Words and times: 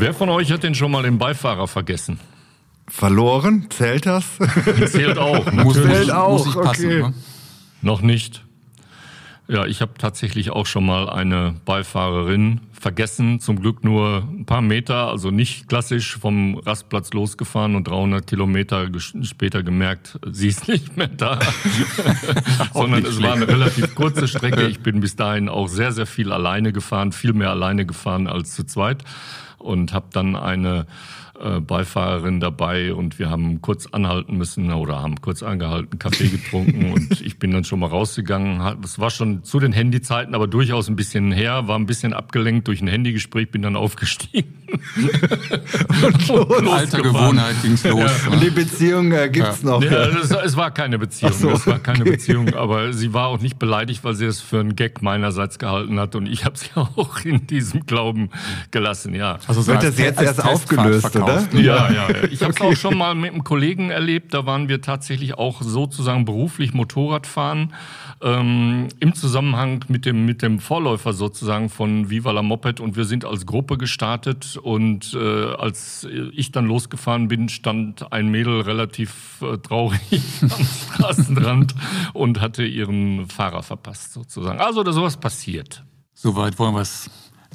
Wer 0.00 0.14
von 0.14 0.30
euch 0.30 0.50
hat 0.50 0.62
denn 0.62 0.74
schon 0.74 0.90
mal 0.90 1.02
den 1.02 1.18
Beifahrer 1.18 1.68
vergessen? 1.68 2.18
Verloren? 2.88 3.66
Zählt 3.68 4.06
das? 4.06 4.24
Zählt 4.86 5.18
auch. 5.18 5.52
Muss, 5.52 5.74
Zählt 5.74 6.10
auch. 6.10 6.38
Muss 6.38 6.46
ich 6.46 6.54
passen, 6.54 6.86
okay. 6.86 7.02
ne? 7.02 7.14
Noch 7.82 8.00
nicht. 8.00 8.42
Ja, 9.46 9.66
ich 9.66 9.82
habe 9.82 9.92
tatsächlich 9.98 10.52
auch 10.52 10.64
schon 10.64 10.86
mal 10.86 11.10
eine 11.10 11.56
Beifahrerin 11.66 12.60
vergessen. 12.72 13.40
Zum 13.40 13.60
Glück 13.60 13.84
nur 13.84 14.26
ein 14.26 14.46
paar 14.46 14.62
Meter, 14.62 15.08
also 15.08 15.30
nicht 15.30 15.68
klassisch 15.68 16.16
vom 16.16 16.56
Rastplatz 16.56 17.12
losgefahren 17.12 17.74
und 17.74 17.86
300 17.86 18.26
Kilometer 18.26 18.88
später 18.96 19.62
gemerkt, 19.62 20.18
sie 20.30 20.48
ist 20.48 20.66
nicht 20.66 20.96
mehr 20.96 21.08
da. 21.08 21.40
Sondern 22.72 23.04
es 23.04 23.20
war 23.20 23.34
eine 23.34 23.46
relativ 23.46 23.94
kurze 23.94 24.28
Strecke. 24.28 24.66
Ich 24.70 24.80
bin 24.80 25.00
bis 25.00 25.14
dahin 25.14 25.50
auch 25.50 25.68
sehr, 25.68 25.92
sehr 25.92 26.06
viel 26.06 26.32
alleine 26.32 26.72
gefahren, 26.72 27.12
viel 27.12 27.34
mehr 27.34 27.50
alleine 27.50 27.84
gefahren 27.84 28.28
als 28.28 28.54
zu 28.54 28.64
zweit 28.64 29.04
und 29.60 29.92
habe 29.92 30.06
dann 30.12 30.36
eine 30.36 30.86
äh, 31.42 31.60
Beifahrerin 31.60 32.40
dabei 32.40 32.94
und 32.94 33.18
wir 33.18 33.30
haben 33.30 33.60
kurz 33.62 33.86
anhalten 33.86 34.36
müssen 34.36 34.70
oder 34.72 35.00
haben 35.00 35.20
kurz 35.20 35.42
angehalten, 35.42 35.98
Kaffee 35.98 36.28
getrunken 36.28 36.92
und 36.92 37.20
ich 37.20 37.38
bin 37.38 37.50
dann 37.50 37.64
schon 37.64 37.80
mal 37.80 37.86
rausgegangen. 37.86 38.60
Es 38.84 38.98
war 38.98 39.10
schon 39.10 39.42
zu 39.42 39.58
den 39.58 39.72
Handyzeiten, 39.72 40.34
aber 40.34 40.46
durchaus 40.46 40.88
ein 40.88 40.96
bisschen 40.96 41.32
her, 41.32 41.66
war 41.66 41.78
ein 41.78 41.86
bisschen 41.86 42.12
abgelenkt 42.12 42.68
durch 42.68 42.82
ein 42.82 42.88
Handygespräch, 42.88 43.50
bin 43.50 43.62
dann 43.62 43.76
aufgestiegen. 43.76 44.54
und 45.98 46.28
los, 46.28 46.72
Alter 46.72 47.02
Gewohnheit 47.02 47.56
ging's 47.62 47.84
los. 47.84 48.10
Ja. 48.24 48.32
Und 48.32 48.42
die 48.42 48.50
Beziehung 48.50 49.12
äh, 49.12 49.28
gibt's 49.28 49.62
ja. 49.62 49.70
noch. 49.70 49.82
Ja, 49.82 50.06
es, 50.06 50.30
es, 50.30 50.56
war 50.56 50.70
keine 50.70 50.98
Beziehung, 50.98 51.32
so, 51.32 51.50
es 51.50 51.66
war 51.66 51.78
keine 51.78 52.00
okay. 52.02 52.12
Beziehung, 52.12 52.54
aber 52.54 52.92
sie 52.92 53.12
war 53.12 53.28
auch 53.28 53.40
nicht 53.40 53.58
beleidigt, 53.58 54.04
weil 54.04 54.14
sie 54.14 54.26
es 54.26 54.40
für 54.40 54.60
einen 54.60 54.76
Gag 54.76 55.02
meinerseits 55.02 55.58
gehalten 55.58 55.98
hat 55.98 56.14
und 56.14 56.26
ich 56.26 56.44
habe 56.44 56.56
sie 56.56 56.68
auch 56.74 57.24
in 57.24 57.46
diesem 57.46 57.86
Glauben 57.86 58.30
gelassen, 58.70 59.14
ja. 59.14 59.38
Also 59.46 59.66
wird 59.66 59.82
das 59.82 59.98
jetzt 59.98 60.20
erst 60.20 60.44
aufgelöst, 60.44 61.16
oder? 61.38 61.48
oder? 61.52 61.60
Ja, 61.60 61.90
ja. 61.90 62.10
ja. 62.10 62.16
Ich 62.30 62.42
habe 62.42 62.52
es 62.52 62.60
okay. 62.60 62.72
auch 62.72 62.76
schon 62.76 62.96
mal 62.96 63.14
mit 63.14 63.32
einem 63.32 63.44
Kollegen 63.44 63.90
erlebt. 63.90 64.34
Da 64.34 64.46
waren 64.46 64.68
wir 64.68 64.80
tatsächlich 64.80 65.34
auch 65.34 65.62
sozusagen 65.62 66.24
beruflich 66.24 66.74
Motorradfahren 66.74 67.72
ähm, 68.22 68.88
im 69.00 69.14
Zusammenhang 69.14 69.84
mit 69.88 70.06
dem 70.06 70.26
mit 70.26 70.42
dem 70.42 70.58
Vorläufer 70.58 71.12
sozusagen 71.12 71.68
von 71.68 72.10
Viva 72.10 72.30
la 72.32 72.42
Moped 72.42 72.80
und 72.80 72.96
wir 72.96 73.04
sind 73.04 73.24
als 73.24 73.46
Gruppe 73.46 73.78
gestartet 73.78 74.56
und 74.56 75.14
äh, 75.14 75.54
als 75.54 76.06
ich 76.32 76.52
dann 76.52 76.66
losgefahren 76.66 77.28
bin, 77.28 77.48
stand 77.48 78.12
ein 78.12 78.28
Mädel 78.28 78.60
relativ 78.60 79.42
äh, 79.42 79.58
traurig 79.58 80.00
am 80.42 80.50
Straßenrand 80.50 81.74
und 82.12 82.40
hatte 82.40 82.64
ihren 82.64 83.28
Fahrer 83.28 83.62
verpasst 83.62 84.12
sozusagen. 84.12 84.60
Also 84.60 84.82
da 84.82 84.92
sowas 84.92 85.16
passiert. 85.16 85.84
Soweit 86.12 86.58
wollen 86.58 86.74
wir 86.74 86.82
es 86.82 87.10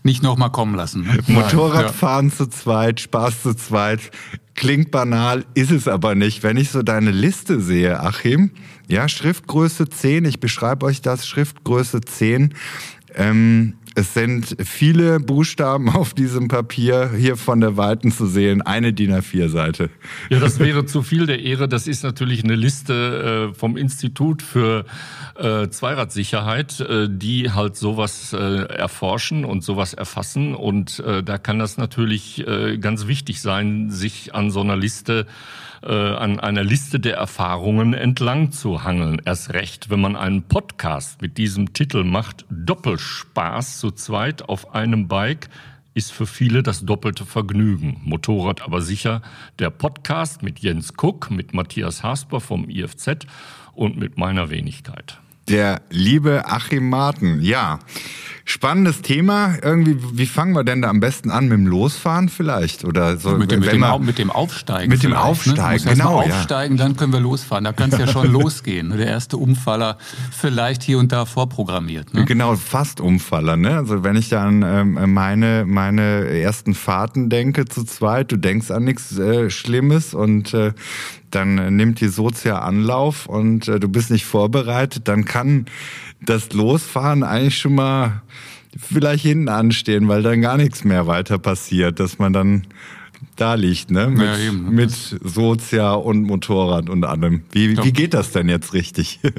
nicht 0.06 0.24
nochmal 0.24 0.52
kommen 0.52 0.76
lassen. 0.76 1.04
Ne? 1.04 1.20
Motorradfahren 1.28 2.30
ja. 2.30 2.36
zu 2.36 2.48
zweit, 2.48 3.02
Spaß 3.02 3.42
zu 3.42 3.54
zweit. 3.56 4.00
Klingt 4.54 4.92
banal, 4.92 5.46
ist 5.54 5.72
es 5.72 5.88
aber 5.88 6.16
nicht. 6.16 6.44
Wenn 6.44 6.56
ich 6.56 6.70
so 6.70 6.82
deine 6.82 7.12
Liste 7.12 7.60
sehe, 7.60 8.00
Achim, 8.00 8.52
ja, 8.88 9.10
Schriftgröße 9.10 9.90
10, 9.90 10.24
ich 10.26 10.40
beschreibe 10.40 10.86
euch 10.86 11.02
das, 11.02 11.28
Schriftgröße 11.28 12.02
10. 12.02 12.54
Ähm, 13.16 13.74
es 13.96 14.14
sind 14.14 14.58
viele 14.64 15.20
Buchstaben 15.22 15.90
auf 15.90 16.14
diesem 16.14 16.50
Papier 16.50 17.12
hier 17.18 17.38
von 17.38 17.62
der 17.62 17.78
Weiten 17.78 18.12
zu 18.12 18.28
sehen. 18.28 18.62
Eine 18.62 18.94
DIN 18.94 19.14
A4-Seite. 19.14 19.90
Ja, 20.30 20.40
das 20.40 20.60
wäre 20.60 20.86
zu 20.86 21.02
viel 21.02 21.26
der 21.26 21.42
Ehre. 21.42 21.70
Das 21.70 21.88
ist 21.88 22.04
natürlich 22.04 22.44
eine 22.44 22.56
Liste 22.56 23.52
äh, 23.52 23.58
vom 23.58 23.78
Institut 23.78 24.42
für 24.42 24.86
äh, 25.36 25.70
Zweiradsicherheit, 25.70 26.82
äh, 26.82 27.08
die 27.10 27.52
halt 27.52 27.78
sowas 27.78 28.34
erforschen 28.34 29.46
und 29.46 29.64
sowas 29.64 29.94
erfassen. 29.94 30.56
Und 30.56 31.02
da 31.26 31.38
kann 31.38 31.60
das 31.60 31.78
natürlich 31.78 32.46
ganz 32.80 33.08
wichtig 33.08 33.42
sein, 33.42 33.90
sich 33.92 34.36
an 34.36 34.52
so 34.52 34.62
einer 34.62 34.76
Liste 34.76 35.26
äh, 35.86 35.94
an 35.94 36.40
einer 36.40 36.64
Liste 36.64 37.00
der 37.00 37.16
Erfahrungen 37.18 37.94
entlang 37.94 38.52
zu 38.52 38.84
hangeln. 38.84 39.22
Erst 39.24 39.54
recht, 39.54 39.90
wenn 39.90 40.02
man 40.02 40.16
einen 40.16 40.44
Podcast 40.44 41.22
mit 41.22 41.38
diesem 41.38 41.74
Titel 41.74 42.04
macht, 42.04 42.46
Doppelspaß 42.50 43.80
zu 43.80 43.92
zweit 43.92 44.50
auf 44.50 44.74
einem 44.74 45.08
Bike, 45.08 45.50
ist 45.94 46.12
für 46.12 46.26
viele 46.26 46.62
das 46.62 46.86
doppelte 46.86 47.26
Vergnügen. 47.26 48.02
Motorrad 48.04 48.62
aber 48.62 48.82
sicher 48.82 49.22
der 49.60 49.70
Podcast 49.70 50.44
mit 50.44 50.60
Jens 50.60 50.96
Kuck, 50.96 51.32
mit 51.32 51.54
Matthias 51.54 52.04
Hasper 52.04 52.42
vom 52.42 52.70
IFZ 52.70 53.26
und 53.74 53.98
mit 53.98 54.18
meiner 54.18 54.50
Wenigkeit. 54.50 55.20
Der 55.48 55.82
liebe 55.92 56.44
Achim 56.48 56.90
Marten, 56.90 57.40
ja. 57.42 57.80
Spannendes 58.48 59.02
Thema. 59.02 59.56
Irgendwie, 59.64 59.98
wie 60.14 60.28
fangen 60.28 60.54
wir 60.54 60.64
denn 60.64 60.82
da 60.84 60.90
am 60.90 61.00
besten 61.00 61.32
an? 61.32 61.46
Mit 61.46 61.54
dem 61.54 61.68
Losfahren 61.68 62.30
vielleicht? 62.30 62.86
Oder 62.86 63.18
so, 63.18 63.32
mit, 63.32 63.52
dem, 63.52 63.60
mit, 63.60 63.72
dem, 63.72 63.82
wir, 63.82 64.00
mit 64.00 64.20
dem 64.20 64.30
Aufsteigen. 64.30 64.90
Mit 64.90 65.02
dem 65.02 65.12
ne? 65.12 65.22
Aufsteigen, 65.22 65.84
ne? 65.86 65.92
genau. 65.94 66.22
Ja. 66.22 66.28
Aufsteigen, 66.36 66.78
dann 66.78 66.96
können 66.96 67.12
wir 67.12 67.20
losfahren. 67.20 67.64
Da 67.64 67.74
kann 67.74 67.92
es 67.92 67.98
ja 67.98 68.08
schon 68.08 68.28
losgehen. 68.32 68.96
Der 68.96 69.08
erste 69.08 69.38
Umfaller 69.38 69.98
vielleicht 70.32 70.84
hier 70.84 71.00
und 71.00 71.12
da 71.12 71.26
vorprogrammiert. 71.26 72.14
Ne? 72.14 72.26
Genau, 72.26 72.56
fast 72.56 73.02
Umfaller. 73.02 73.58
Ne? 73.58 73.78
Also 73.78 74.04
wenn 74.04 74.16
ich 74.16 74.30
dann 74.30 74.62
ähm, 74.62 75.14
meine, 75.14 75.66
meine 75.66 76.30
ersten 76.30 76.76
Fahrten 76.76 77.30
denke 77.30 77.66
zu 77.66 77.84
zweit, 77.84 78.32
du 78.32 78.38
denkst 78.38 78.70
an 78.70 78.84
nichts 78.84 79.18
äh, 79.18 79.50
Schlimmes 79.50 80.14
und 80.14 80.54
äh, 80.54 80.74
dann 81.36 81.76
nimmt 81.76 82.02
die 82.02 82.08
Sozia 82.08 82.60
Anlauf 82.60 83.28
und 83.28 83.68
äh, 83.68 83.80
du 83.80 83.90
bist 83.90 84.10
nicht 84.10 84.26
vorbereitet, 84.26 85.08
dann 85.08 85.26
kann 85.26 85.66
das 86.22 86.54
Losfahren 86.54 87.24
eigentlich 87.24 87.58
schon 87.58 87.76
mal 87.76 88.22
vielleicht 88.78 89.24
hinten 89.24 89.50
anstehen, 89.50 90.08
weil 90.08 90.24
dann 90.24 90.42
gar 90.42 90.58
nichts 90.58 90.84
mehr 90.84 91.08
weiter 91.08 91.38
passiert, 91.38 92.00
dass 92.00 92.20
man 92.20 92.34
dann 92.34 92.68
da 93.36 93.56
liegt, 93.56 93.92
ne? 93.92 94.08
Mit, 94.08 94.20
ja, 94.20 94.52
mit 94.52 94.92
Sozia 94.92 95.94
und 95.94 96.24
Motorrad 96.24 96.90
und 96.90 97.04
allem. 97.04 97.44
Wie, 97.52 97.78
wie 97.84 97.92
geht 97.92 98.14
das 98.14 98.32
denn 98.32 98.50
jetzt 98.50 98.74
richtig? 98.74 99.20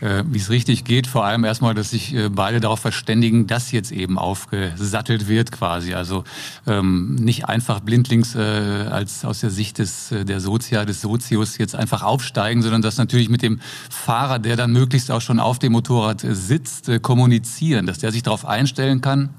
äh, 0.00 0.24
wie 0.26 0.38
es 0.38 0.50
richtig 0.50 0.84
geht. 0.84 1.06
Vor 1.06 1.24
allem 1.24 1.44
erstmal, 1.44 1.74
dass 1.74 1.90
sich 1.90 2.14
äh, 2.14 2.28
beide 2.28 2.60
darauf 2.60 2.80
verständigen, 2.80 3.46
dass 3.46 3.72
jetzt 3.72 3.92
eben 3.92 4.18
aufgesattelt 4.18 5.28
wird 5.28 5.52
quasi. 5.52 5.94
Also 5.94 6.24
ähm, 6.66 7.14
nicht 7.16 7.46
einfach 7.46 7.80
blindlings 7.80 8.34
äh, 8.34 8.38
als 8.38 9.24
aus 9.24 9.40
der 9.40 9.50
Sicht 9.50 9.78
des 9.78 10.12
äh, 10.12 10.24
der 10.24 10.40
Sozia, 10.40 10.84
des 10.84 11.00
Sozius 11.00 11.58
jetzt 11.58 11.74
einfach 11.74 12.02
aufsteigen, 12.02 12.62
sondern 12.62 12.82
das 12.82 12.96
natürlich 12.98 13.28
mit 13.28 13.42
dem 13.42 13.60
Fahrer, 13.90 14.38
der 14.38 14.56
dann 14.56 14.72
möglichst 14.72 15.10
auch 15.10 15.20
schon 15.20 15.40
auf 15.40 15.58
dem 15.58 15.72
Motorrad 15.72 16.20
sitzt, 16.28 16.88
äh, 16.88 16.98
kommunizieren, 16.98 17.86
dass 17.86 17.98
der 17.98 18.12
sich 18.12 18.22
darauf 18.22 18.44
einstellen 18.44 19.00
kann, 19.00 19.30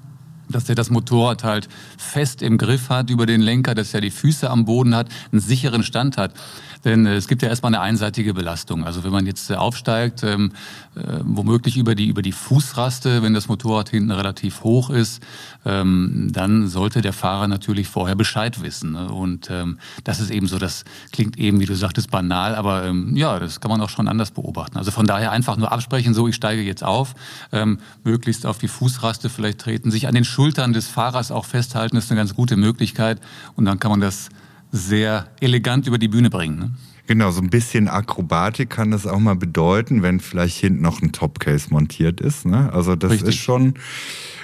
dass 0.48 0.68
er 0.68 0.74
das 0.74 0.90
Motorrad 0.90 1.44
halt 1.44 1.68
fest 1.96 2.42
im 2.42 2.58
Griff 2.58 2.88
hat 2.88 3.10
über 3.10 3.26
den 3.26 3.40
Lenker, 3.40 3.74
dass 3.74 3.94
er 3.94 4.00
die 4.00 4.10
Füße 4.10 4.48
am 4.48 4.64
Boden 4.64 4.94
hat, 4.94 5.08
einen 5.30 5.40
sicheren 5.40 5.82
Stand 5.82 6.16
hat. 6.16 6.34
Denn 6.84 7.06
äh, 7.06 7.16
es 7.16 7.28
gibt 7.28 7.42
ja 7.42 7.48
erstmal 7.48 7.74
eine 7.74 7.82
einseitige 7.82 8.34
Belastung. 8.34 8.84
Also 8.84 9.04
wenn 9.04 9.12
man 9.12 9.26
jetzt 9.26 9.50
äh, 9.50 9.54
aufsteigt, 9.54 10.22
ähm, 10.22 10.52
äh, 10.94 11.20
womöglich 11.22 11.76
über 11.76 11.94
die, 11.94 12.08
über 12.08 12.22
die 12.22 12.32
Fußraste, 12.32 13.22
wenn 13.22 13.34
das 13.34 13.48
Motorrad 13.48 13.88
hinten 13.90 14.10
relativ 14.10 14.62
hoch 14.62 14.90
ist, 14.90 15.22
ähm, 15.64 16.28
dann 16.32 16.68
sollte 16.68 17.00
der 17.00 17.12
Fahrer 17.12 17.48
natürlich 17.48 17.88
vorher 17.88 18.16
Bescheid 18.16 18.62
wissen. 18.62 18.92
Ne? 18.92 19.10
Und 19.10 19.50
ähm, 19.50 19.78
das 20.04 20.20
ist 20.20 20.30
eben 20.30 20.46
so, 20.46 20.58
das 20.58 20.84
klingt 21.12 21.38
eben, 21.38 21.60
wie 21.60 21.66
du 21.66 21.74
sagtest, 21.74 22.10
banal, 22.10 22.54
aber 22.54 22.84
ähm, 22.84 23.16
ja, 23.16 23.38
das 23.38 23.60
kann 23.60 23.70
man 23.70 23.80
auch 23.80 23.90
schon 23.90 24.08
anders 24.08 24.30
beobachten. 24.30 24.78
Also 24.78 24.90
von 24.90 25.06
daher 25.06 25.32
einfach 25.32 25.56
nur 25.56 25.72
absprechen, 25.72 26.14
so 26.14 26.28
ich 26.28 26.34
steige 26.34 26.62
jetzt 26.62 26.84
auf, 26.84 27.14
ähm, 27.52 27.78
möglichst 28.04 28.46
auf 28.46 28.58
die 28.58 28.68
Fußraste 28.68 29.28
vielleicht 29.28 29.60
treten, 29.60 29.90
sich 29.90 30.08
an 30.08 30.14
den 30.14 30.24
Schultern 30.24 30.72
des 30.72 30.88
Fahrers 30.88 31.30
auch 31.30 31.44
festhalten, 31.44 31.96
ist 31.96 32.10
eine 32.10 32.18
ganz 32.18 32.34
gute 32.34 32.56
Möglichkeit. 32.56 33.20
Und 33.56 33.64
dann 33.64 33.78
kann 33.78 33.90
man 33.90 34.00
das 34.00 34.28
sehr 34.70 35.28
elegant 35.40 35.86
über 35.86 35.98
die 35.98 36.08
Bühne 36.08 36.30
bringen. 36.30 36.58
Ne? 36.58 36.70
Genau, 37.06 37.30
so 37.30 37.40
ein 37.40 37.48
bisschen 37.48 37.88
Akrobatik 37.88 38.68
kann 38.68 38.90
das 38.90 39.06
auch 39.06 39.18
mal 39.18 39.34
bedeuten, 39.34 40.02
wenn 40.02 40.20
vielleicht 40.20 40.58
hinten 40.58 40.82
noch 40.82 41.00
ein 41.00 41.12
Topcase 41.12 41.70
montiert 41.70 42.20
ist. 42.20 42.44
Ne? 42.44 42.70
Also 42.72 42.96
das 42.96 43.12
Richtig. 43.12 43.30
ist 43.30 43.36
schon 43.36 43.74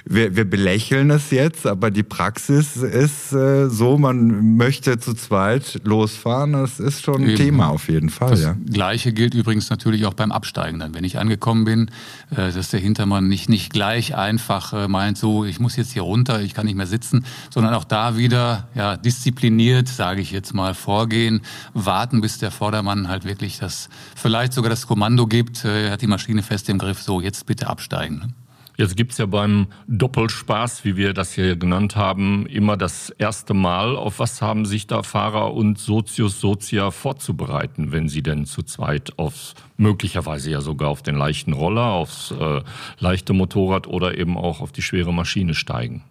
wir, 0.07 0.37
wir 0.37 0.45
belächeln 0.45 1.11
es 1.11 1.31
jetzt, 1.31 1.67
aber 1.67 1.91
die 1.91 2.03
Praxis 2.03 2.77
ist 2.77 3.33
äh, 3.33 3.71
so, 3.71 3.97
man 3.97 4.57
möchte 4.57 4.99
zu 4.99 5.15
zweit 5.15 5.81
losfahren. 5.85 6.53
Das 6.53 6.79
ist 6.79 7.03
schon 7.03 7.23
ein 7.23 7.29
Eben. 7.31 7.37
Thema 7.37 7.69
auf 7.69 7.89
jeden 7.89 8.11
Fall. 8.11 8.31
Das 8.31 8.43
ja. 8.43 8.57
Gleiche 8.71 9.15
gilt 9.15 9.33
übrigens 9.33 9.71
natürlich 9.71 10.05
auch 10.05 10.13
beim 10.13 10.31
Absteigen 10.31 10.79
dann. 10.79 10.95
Wenn 10.95 11.05
ich 11.05 11.19
angekommen 11.19 11.65
bin, 11.65 11.91
äh, 12.31 12.53
dass 12.53 12.69
der 12.69 12.81
Hintermann 12.81 13.29
nicht, 13.29 13.49
nicht 13.49 13.73
gleich 13.73 14.15
einfach 14.15 14.75
äh, 14.75 14.89
meint, 14.89 15.17
so, 15.17 15.47
ich 15.47 15.59
muss 15.59 15.77
jetzt 15.77 15.93
hier 15.93 16.03
runter, 16.03 16.43
ich 16.43 16.53
kann 16.53 16.67
nicht 16.67 16.77
mehr 16.77 16.87
sitzen, 16.87 17.25
sondern 17.49 17.73
auch 17.73 17.85
da 17.85 18.19
wieder 18.19 18.69
ja, 18.75 18.99
diszipliniert, 18.99 19.89
sage 19.89 20.21
ich 20.21 20.33
jetzt 20.33 20.53
mal, 20.53 20.75
vorgehen, 20.75 21.41
warten, 21.73 22.21
bis 22.21 22.37
der 22.39 22.51
Vordermann 22.51 23.09
halt 23.09 23.25
wirklich 23.25 23.59
das, 23.59 23.89
vielleicht 24.15 24.53
sogar 24.53 24.69
das 24.69 24.87
Kommando 24.87 25.27
gibt, 25.27 25.65
äh, 25.65 25.87
er 25.87 25.93
hat 25.93 26.03
die 26.03 26.07
Maschine 26.09 26.43
fest 26.43 26.69
im 26.69 26.77
Griff, 26.77 27.01
so, 27.01 27.23
jetzt 27.23 27.47
bitte 27.47 27.69
absteigen. 27.69 28.35
Jetzt 28.77 28.97
gibt's 28.97 29.19
ja 29.19 29.27
beim 29.27 29.69
Doppelspaß, 29.87 30.85
wie 30.85 30.97
wir 30.97 31.13
das 31.13 31.33
hier 31.33 31.55
genannt 31.55 31.95
haben, 31.95 32.45
immer 32.47 32.77
das 32.77 33.11
erste 33.11 33.55
Mal. 33.55 33.97
Auf 33.97 34.19
was 34.19 34.43
haben 34.43 34.67
sich 34.67 34.89
da 34.89 35.05
Fahrer 35.05 35.55
und 35.55 35.79
Sozius 35.79 36.41
Sozia 36.41 36.91
vorzubereiten, 36.91 37.93
wenn 37.93 38.09
sie 38.09 38.23
denn 38.23 38.47
zu 38.47 38.63
zweit 38.65 39.17
aufs, 39.17 39.55
möglicherweise 39.77 40.51
ja 40.51 40.61
sogar 40.61 40.89
auf 40.89 41.03
den 41.03 41.15
leichten 41.15 41.53
Roller, 41.53 41.93
aufs 41.93 42.33
äh, 42.33 42.63
leichte 42.99 43.33
Motorrad 43.33 43.87
oder 43.87 44.19
eben 44.19 44.37
auch 44.37 44.61
auf 44.61 44.73
die 44.73 44.83
schwere 44.83 45.15
Maschine 45.15 45.55
steigen? 45.55 46.03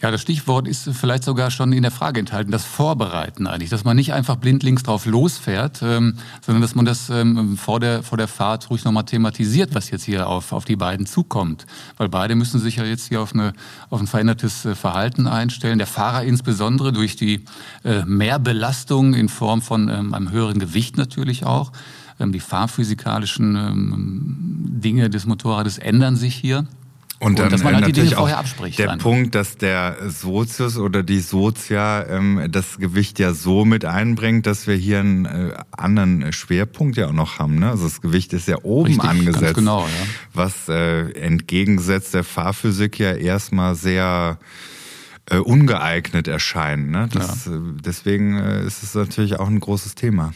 Ja, 0.00 0.12
das 0.12 0.20
Stichwort 0.20 0.68
ist 0.68 0.88
vielleicht 0.92 1.24
sogar 1.24 1.50
schon 1.50 1.72
in 1.72 1.82
der 1.82 1.90
Frage 1.90 2.20
enthalten, 2.20 2.52
das 2.52 2.64
Vorbereiten 2.64 3.48
eigentlich, 3.48 3.70
dass 3.70 3.82
man 3.82 3.96
nicht 3.96 4.12
einfach 4.12 4.36
blindlings 4.36 4.84
drauf 4.84 5.06
losfährt, 5.06 5.82
ähm, 5.82 6.14
sondern 6.40 6.62
dass 6.62 6.76
man 6.76 6.84
das 6.84 7.10
ähm, 7.10 7.56
vor, 7.56 7.80
der, 7.80 8.04
vor 8.04 8.16
der 8.16 8.28
Fahrt 8.28 8.70
ruhig 8.70 8.84
nochmal 8.84 9.06
thematisiert, 9.06 9.74
was 9.74 9.90
jetzt 9.90 10.04
hier 10.04 10.28
auf, 10.28 10.52
auf 10.52 10.64
die 10.64 10.76
beiden 10.76 11.04
zukommt. 11.04 11.66
Weil 11.96 12.08
beide 12.08 12.36
müssen 12.36 12.60
sich 12.60 12.76
ja 12.76 12.84
jetzt 12.84 13.08
hier 13.08 13.20
auf, 13.20 13.34
eine, 13.34 13.54
auf 13.90 14.00
ein 14.00 14.06
verändertes 14.06 14.64
äh, 14.64 14.76
Verhalten 14.76 15.26
einstellen. 15.26 15.78
Der 15.78 15.88
Fahrer 15.88 16.22
insbesondere 16.22 16.92
durch 16.92 17.16
die 17.16 17.44
äh, 17.82 18.04
Mehrbelastung 18.04 19.14
in 19.14 19.28
Form 19.28 19.62
von 19.62 19.88
ähm, 19.88 20.14
einem 20.14 20.30
höheren 20.30 20.60
Gewicht 20.60 20.96
natürlich 20.96 21.44
auch. 21.44 21.72
Ähm, 22.20 22.30
die 22.30 22.40
fahrphysikalischen 22.40 23.56
ähm, 23.56 24.36
Dinge 24.80 25.10
des 25.10 25.26
Motorrades 25.26 25.78
ändern 25.78 26.14
sich 26.14 26.36
hier. 26.36 26.68
Und, 27.20 27.38
dann 27.40 27.50
dass 27.50 27.64
man 27.64 27.74
halt 27.74 27.86
die 27.88 27.92
Dinge 27.92 28.10
vorher 28.12 28.38
abspricht. 28.38 28.78
Der 28.78 28.86
dann. 28.86 28.98
Punkt, 28.98 29.34
dass 29.34 29.56
der 29.56 29.96
Sozius 30.08 30.78
oder 30.78 31.02
die 31.02 31.18
Sozia 31.18 32.06
ähm, 32.06 32.46
das 32.50 32.78
Gewicht 32.78 33.18
ja 33.18 33.34
so 33.34 33.64
mit 33.64 33.84
einbringt, 33.84 34.46
dass 34.46 34.68
wir 34.68 34.76
hier 34.76 35.00
einen 35.00 35.24
äh, 35.24 35.54
anderen 35.72 36.32
Schwerpunkt 36.32 36.96
ja 36.96 37.08
auch 37.08 37.12
noch 37.12 37.40
haben. 37.40 37.58
Ne? 37.58 37.70
Also 37.70 37.84
das 37.84 38.00
Gewicht 38.00 38.32
ist 38.34 38.46
ja 38.46 38.58
oben 38.62 38.86
Richtig, 38.86 39.10
angesetzt, 39.10 39.40
ganz 39.40 39.54
genau, 39.54 39.80
ja. 39.80 40.06
was 40.32 40.68
äh, 40.68 41.10
entgegengesetzt 41.10 42.14
der 42.14 42.22
Fahrphysik 42.22 43.00
ja 43.00 43.12
erstmal 43.14 43.74
sehr 43.74 44.38
äh, 45.26 45.38
ungeeignet 45.38 46.28
erscheint. 46.28 46.90
Ne? 46.90 47.08
Das, 47.12 47.46
ja. 47.46 47.56
Äh, 47.56 47.58
deswegen 47.84 48.38
äh, 48.38 48.64
ist 48.64 48.84
es 48.84 48.94
natürlich 48.94 49.40
auch 49.40 49.48
ein 49.48 49.58
großes 49.58 49.96
Thema. 49.96 50.32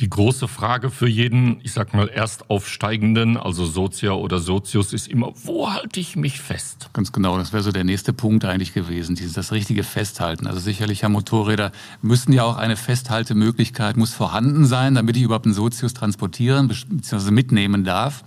Die 0.00 0.10
große 0.10 0.48
Frage 0.48 0.90
für 0.90 1.06
jeden, 1.06 1.60
ich 1.62 1.72
sag 1.72 1.94
mal, 1.94 2.08
Erstaufsteigenden, 2.08 3.36
also 3.36 3.64
Sozia 3.64 4.12
oder 4.12 4.40
Sozius, 4.40 4.92
ist 4.92 5.06
immer, 5.06 5.32
wo 5.44 5.72
halte 5.72 6.00
ich 6.00 6.16
mich 6.16 6.40
fest? 6.40 6.90
Ganz 6.92 7.12
genau, 7.12 7.38
das 7.38 7.52
wäre 7.52 7.62
so 7.62 7.70
der 7.70 7.84
nächste 7.84 8.12
Punkt 8.12 8.44
eigentlich 8.44 8.74
gewesen, 8.74 9.14
dieses, 9.14 9.34
das 9.34 9.52
richtige 9.52 9.84
Festhalten. 9.84 10.48
Also 10.48 10.58
sicherlich, 10.58 11.02
ja, 11.02 11.08
Motorräder 11.08 11.70
müssen 12.02 12.32
ja 12.32 12.42
auch 12.42 12.56
eine 12.56 12.76
Festhaltemöglichkeit, 12.76 13.96
muss 13.96 14.12
vorhanden 14.14 14.66
sein, 14.66 14.96
damit 14.96 15.16
ich 15.16 15.22
überhaupt 15.22 15.46
einen 15.46 15.54
Sozius 15.54 15.94
transportieren 15.94 16.66
bzw. 16.66 17.30
mitnehmen 17.30 17.84
darf. 17.84 18.24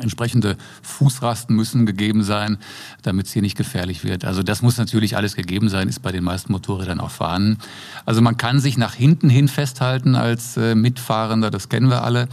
Entsprechende 0.00 0.56
Fußrasten 0.82 1.54
müssen 1.54 1.86
gegeben 1.86 2.22
sein, 2.22 2.58
damit 3.02 3.26
es 3.26 3.32
hier 3.32 3.42
nicht 3.42 3.56
gefährlich 3.56 4.04
wird. 4.04 4.24
Also 4.24 4.42
das 4.42 4.62
muss 4.62 4.76
natürlich 4.76 5.16
alles 5.16 5.36
gegeben 5.36 5.68
sein, 5.68 5.88
ist 5.88 6.02
bei 6.02 6.12
den 6.12 6.24
meisten 6.24 6.52
Motorrädern 6.52 7.00
auch 7.00 7.10
vorhanden. 7.10 7.58
Also 8.04 8.20
man 8.20 8.36
kann 8.36 8.60
sich 8.60 8.76
nach 8.76 8.94
hinten 8.94 9.28
hin 9.28 9.48
festhalten 9.48 10.14
als 10.14 10.56
äh, 10.56 10.74
Mitfahrender, 10.74 11.50
das 11.50 11.68
kennen 11.68 11.90
wir 11.90 12.02
alle. 12.02 12.28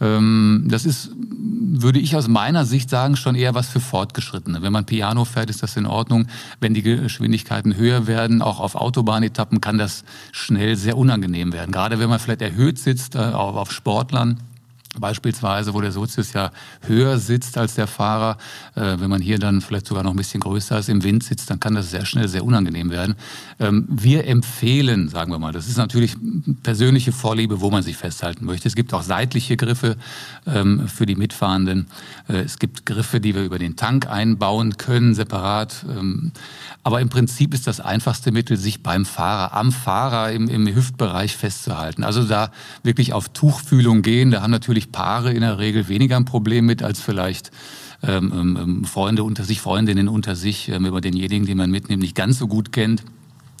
Ähm, 0.00 0.64
das 0.66 0.86
ist, 0.86 1.10
würde 1.16 1.98
ich 1.98 2.16
aus 2.16 2.26
meiner 2.26 2.64
Sicht 2.64 2.88
sagen, 2.88 3.16
schon 3.16 3.34
eher 3.34 3.54
was 3.54 3.68
für 3.68 3.80
Fortgeschrittene. 3.80 4.62
Wenn 4.62 4.72
man 4.72 4.86
Piano 4.86 5.24
fährt, 5.24 5.50
ist 5.50 5.62
das 5.62 5.76
in 5.76 5.86
Ordnung. 5.86 6.26
Wenn 6.58 6.74
die 6.74 6.82
Geschwindigkeiten 6.82 7.76
höher 7.76 8.06
werden, 8.06 8.40
auch 8.40 8.60
auf 8.60 8.74
Autobahnetappen, 8.74 9.60
kann 9.60 9.78
das 9.78 10.04
schnell 10.32 10.76
sehr 10.76 10.96
unangenehm 10.96 11.52
werden. 11.52 11.70
Gerade 11.70 11.98
wenn 11.98 12.08
man 12.08 12.18
vielleicht 12.18 12.42
erhöht 12.42 12.78
sitzt, 12.78 13.14
äh, 13.14 13.18
auch 13.18 13.56
auf 13.56 13.72
Sportlern 13.72 14.40
Beispielsweise, 14.98 15.72
wo 15.72 15.80
der 15.80 15.92
Sozius 15.92 16.32
ja 16.32 16.50
höher 16.86 17.18
sitzt 17.18 17.56
als 17.56 17.76
der 17.76 17.86
Fahrer, 17.86 18.38
äh, 18.74 18.96
wenn 18.98 19.08
man 19.08 19.22
hier 19.22 19.38
dann 19.38 19.60
vielleicht 19.60 19.86
sogar 19.86 20.02
noch 20.02 20.10
ein 20.10 20.16
bisschen 20.16 20.40
größer 20.40 20.80
ist, 20.80 20.88
im 20.88 21.04
Wind 21.04 21.22
sitzt, 21.22 21.48
dann 21.48 21.60
kann 21.60 21.74
das 21.74 21.90
sehr 21.90 22.04
schnell 22.04 22.26
sehr 22.26 22.44
unangenehm 22.44 22.90
werden. 22.90 23.14
Ähm, 23.60 23.86
wir 23.88 24.26
empfehlen, 24.26 25.08
sagen 25.08 25.30
wir 25.30 25.38
mal, 25.38 25.52
das 25.52 25.68
ist 25.68 25.76
natürlich 25.76 26.16
persönliche 26.64 27.12
Vorliebe, 27.12 27.60
wo 27.60 27.70
man 27.70 27.84
sich 27.84 27.96
festhalten 27.96 28.44
möchte. 28.44 28.66
Es 28.66 28.74
gibt 28.74 28.92
auch 28.92 29.02
seitliche 29.02 29.56
Griffe 29.56 29.96
ähm, 30.46 30.88
für 30.88 31.06
die 31.06 31.14
Mitfahrenden. 31.14 31.86
Äh, 32.28 32.40
es 32.40 32.58
gibt 32.58 32.84
Griffe, 32.84 33.20
die 33.20 33.36
wir 33.36 33.44
über 33.44 33.60
den 33.60 33.76
Tank 33.76 34.08
einbauen 34.08 34.76
können, 34.76 35.14
separat. 35.14 35.84
Ähm, 35.88 36.32
aber 36.82 37.00
im 37.00 37.10
Prinzip 37.10 37.52
ist 37.52 37.66
das 37.66 37.78
einfachste 37.78 38.32
Mittel, 38.32 38.56
sich 38.56 38.82
beim 38.82 39.04
Fahrer, 39.04 39.54
am 39.54 39.70
Fahrer 39.70 40.32
im, 40.32 40.48
im 40.48 40.66
Hüftbereich 40.66 41.36
festzuhalten. 41.36 42.04
Also 42.04 42.24
da 42.24 42.50
wirklich 42.82 43.12
auf 43.12 43.28
Tuchfühlung 43.28 44.02
gehen. 44.02 44.30
Da 44.30 44.40
haben 44.40 44.50
natürlich 44.50 44.79
Paare 44.88 45.32
in 45.32 45.40
der 45.40 45.58
Regel 45.58 45.88
weniger 45.88 46.16
ein 46.16 46.24
Problem 46.24 46.66
mit 46.66 46.82
als 46.82 47.00
vielleicht 47.00 47.50
ähm, 48.02 48.32
ähm, 48.34 48.58
ähm 48.60 48.84
Freunde 48.84 49.24
unter 49.24 49.44
sich, 49.44 49.60
Freundinnen 49.60 50.08
unter 50.08 50.36
sich, 50.36 50.68
ähm, 50.68 50.86
über 50.86 51.00
denjenigen, 51.00 51.46
den 51.46 51.58
man 51.58 51.70
mitnimmt, 51.70 52.02
nicht 52.02 52.14
ganz 52.14 52.38
so 52.38 52.48
gut 52.48 52.72
kennt. 52.72 53.02